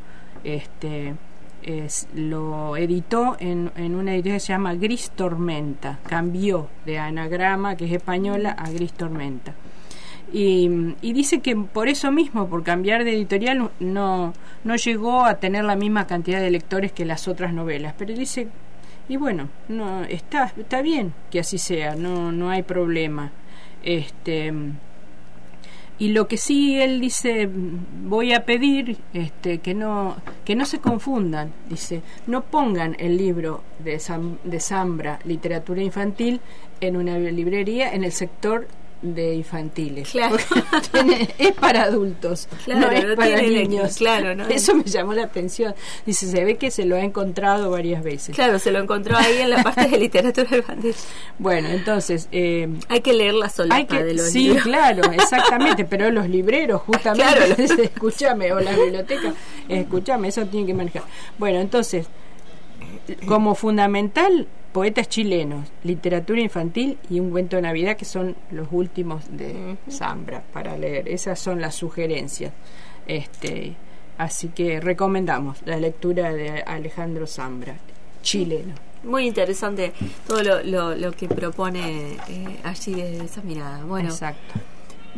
este 0.44 1.14
lo 2.14 2.76
editó 2.76 3.37
en, 3.40 3.72
en 3.76 3.94
una 3.94 4.14
editorial 4.14 4.37
que 4.37 4.40
se 4.40 4.52
llama 4.52 4.74
Gris 4.74 5.11
Tormenta, 5.11 5.98
cambió 6.07 6.68
de 6.85 6.98
anagrama 6.98 7.76
que 7.76 7.87
es 7.87 7.92
española 7.92 8.50
a 8.50 8.70
Gris 8.70 8.92
Tormenta. 8.92 9.55
Y, 10.33 10.68
y 11.02 11.12
dice 11.12 11.40
que 11.40 11.55
por 11.57 11.88
eso 11.88 12.11
mismo, 12.11 12.48
por 12.48 12.62
cambiar 12.62 13.05
de 13.05 13.14
editorial, 13.14 13.70
no, 13.81 14.33
no 14.64 14.76
llegó 14.76 15.24
a 15.24 15.37
tener 15.37 15.64
la 15.64 15.76
misma 15.76 16.07
cantidad 16.07 16.40
de 16.40 16.50
lectores 16.50 16.92
que 16.92 17.05
las 17.05 17.29
otras 17.29 17.52
novelas. 17.52 17.94
Pero 17.96 18.14
dice, 18.14 18.48
y 19.09 19.16
bueno, 19.16 19.48
no, 19.68 20.05
está, 20.05 20.52
está 20.57 20.83
bien 20.83 21.14
que 21.31 21.40
así 21.40 21.59
sea, 21.59 21.94
no, 21.94 22.33
no 22.33 22.50
hay 22.50 22.62
problema. 22.62 23.31
Este, 23.83 24.52
y 25.98 26.09
lo 26.09 26.28
que 26.28 26.37
sí 26.37 26.80
él 26.80 27.00
dice, 27.00 27.48
voy 28.04 28.32
a 28.32 28.44
pedir 28.44 28.98
este, 29.14 29.59
que, 29.59 29.74
no, 29.74 30.16
que 30.44 30.54
no 30.54 30.66
se 30.66 30.78
confundan, 30.78 31.52
dice, 31.70 32.02
no 32.26 32.42
pongan 32.42 32.96
el 32.98 33.16
libro 33.16 33.62
de, 33.78 33.96
Zam- 33.96 34.37
de 34.44 34.61
Zambra, 34.61 35.18
literatura 35.24 35.82
infantil, 35.82 36.40
en 36.80 36.96
una 36.96 37.18
librería 37.18 37.94
en 37.94 38.04
el 38.04 38.12
sector 38.12 38.68
de 39.14 39.35
infantiles. 39.35 40.11
Claro. 40.11 40.37
Tiene- 40.92 41.29
es 41.38 41.53
para 41.53 41.85
adultos, 41.85 42.49
Claro, 42.64 42.81
no 42.81 42.90
es 42.90 43.05
no 43.07 43.14
para 43.16 43.40
niños. 43.42 43.97
claro, 43.97 44.35
¿no? 44.35 44.47
Eso 44.49 44.75
me 44.75 44.85
llamó 44.85 45.12
la 45.14 45.25
atención. 45.25 45.75
Dice, 46.05 46.27
se 46.27 46.45
ve 46.45 46.57
que 46.57 46.71
se 46.71 46.85
lo 46.85 46.97
ha 46.97 47.01
encontrado 47.03 47.71
varias 47.71 48.03
veces. 48.03 48.35
Claro, 48.35 48.59
se 48.59 48.71
lo 48.73 48.81
encontró 48.81 49.16
ahí 49.16 49.38
en 49.40 49.51
la 49.51 49.62
parte 49.62 49.88
de 49.88 49.99
literatura 49.99 50.57
infantil. 50.57 50.95
Bueno, 51.38 51.69
entonces... 51.69 52.29
eh, 52.33 52.69
Hay 52.88 53.01
que 53.01 53.12
leer 53.12 53.35
la 53.35 53.49
solapa 53.49 53.77
hay 53.77 53.87
que, 53.87 54.03
de 54.05 54.14
los 54.14 54.31
sí, 54.31 54.45
libros. 54.49 54.62
claro, 54.64 55.03
exactamente, 55.12 55.85
pero 55.85 56.11
los 56.11 56.29
libreros, 56.29 56.83
justamente, 56.83 57.25
Claro, 57.37 57.47
los- 57.59 57.71
escúchame, 57.79 58.53
o 58.53 58.61
la 58.61 58.73
biblioteca, 58.73 59.33
escúchame, 59.69 60.29
eso 60.29 60.45
tiene 60.47 60.66
que 60.66 60.75
manejar. 60.75 61.03
Bueno, 61.38 61.61
entonces, 61.61 62.07
como 63.27 63.55
fundamental, 63.55 64.47
poetas 64.73 65.09
chilenos, 65.09 65.69
literatura 65.85 66.40
infantil 66.40 66.99
y 67.09 67.21
un 67.21 67.31
cuento 67.31 67.57
de 67.57 67.62
Navidad, 67.62 67.97
que 67.97 68.05
son 68.05 68.37
los 68.51 68.69
últimos 68.71 69.25
de 69.31 69.77
Zambra 69.90 70.42
para 70.53 70.77
leer. 70.77 71.09
Esas 71.09 71.38
son 71.38 71.61
las 71.61 71.75
sugerencias. 71.75 72.53
Este, 73.07 73.75
así 74.19 74.49
que 74.49 74.81
recomendamos 74.81 75.59
la 75.64 75.79
lectura 75.79 76.33
de 76.33 76.62
Alejandro 76.62 77.27
Zambra, 77.27 77.77
chileno. 78.23 78.75
Muy 79.05 79.27
interesante 79.27 79.92
todo 80.27 80.42
lo, 80.42 80.62
lo, 80.62 80.95
lo 80.97 81.12
que 81.12 81.29
propone 81.29 82.16
eh, 82.29 82.61
allí 82.64 82.95
desde 82.95 83.25
esa 83.25 83.40
mirada. 83.42 83.85
Bueno, 83.85 84.09
Exacto. 84.09 84.61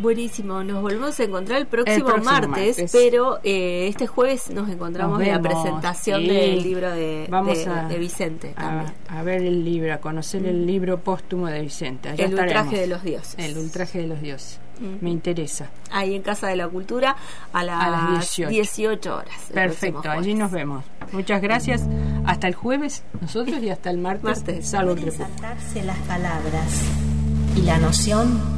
Buenísimo. 0.01 0.63
Nos 0.65 0.81
volvemos 0.83 1.19
a 1.21 1.25
encontrar 1.25 1.59
el 1.61 1.67
próximo, 1.67 2.05
próximo 2.07 2.25
martes, 2.31 2.77
martes. 2.79 2.91
pero 2.93 3.39
eh, 3.45 3.87
este 3.89 4.07
jueves 4.07 4.51
nos 4.51 4.69
encontramos 4.69 5.19
Nos 5.19 5.29
en 5.29 5.35
la 5.35 5.41
presentación 5.43 6.21
sí. 6.23 6.29
del 6.29 6.63
libro 6.63 6.91
de, 6.91 7.27
Vamos 7.29 7.59
de- 7.59 7.71
a, 7.71 7.85
de 7.89 7.99
Vicente 7.99 8.53
a, 8.57 8.61
también. 8.61 8.93
a 9.09 9.23
ver 9.23 9.43
el 9.43 9.65
libro, 9.65 9.93
a 9.93 9.99
conocer 9.99 10.45
el 10.47 10.67
libro 10.67 11.01
póstumo 11.01 11.47
de 11.49 11.61
Vicente. 11.63 12.09
Allá 12.11 12.25
el 12.27 12.35
ultraje 12.35 12.79
de 12.79 12.87
los 12.87 13.03
dioses. 13.03 13.35
El 13.39 13.59
ultraje 13.59 14.01
de 14.01 14.07
los 14.09 14.21
dioses. 14.21 14.61
Ujú. 14.81 14.99
Me 15.01 15.11
interesa. 15.11 15.71
Ahí 15.91 16.15
en 16.15 16.23
Casa 16.23 16.47
de 16.47 16.55
la 16.57 16.69
Cultura 16.69 17.17
a 17.53 17.65
las, 17.65 17.83
A 17.85 17.91
las 17.91 18.11
18. 18.11 18.49
18 18.51 19.17
horas. 19.17 19.35
Perfecto, 19.53 20.09
allí 20.09 20.35
nos 20.35 20.53
vemos. 20.53 20.85
Muchas 21.11 21.43
gracias. 21.43 21.83
Hasta 22.27 22.47
el 22.47 22.55
jueves, 22.55 23.03
nosotros, 23.21 23.61
y 23.63 23.71
hasta 23.71 23.91
el 23.91 23.99
martes. 23.99 24.23
Martes. 24.25 24.73
Las 24.73 25.99
palabras 26.07 26.83
y 27.57 27.63
la 27.63 27.79
noción 27.79 28.58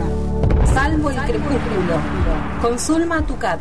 Salvo 0.73 1.09
el 1.09 1.17
crepúsculo. 1.17 1.95
Con 2.61 2.79
Zulma 2.79 3.21
Tucat. 3.21 3.59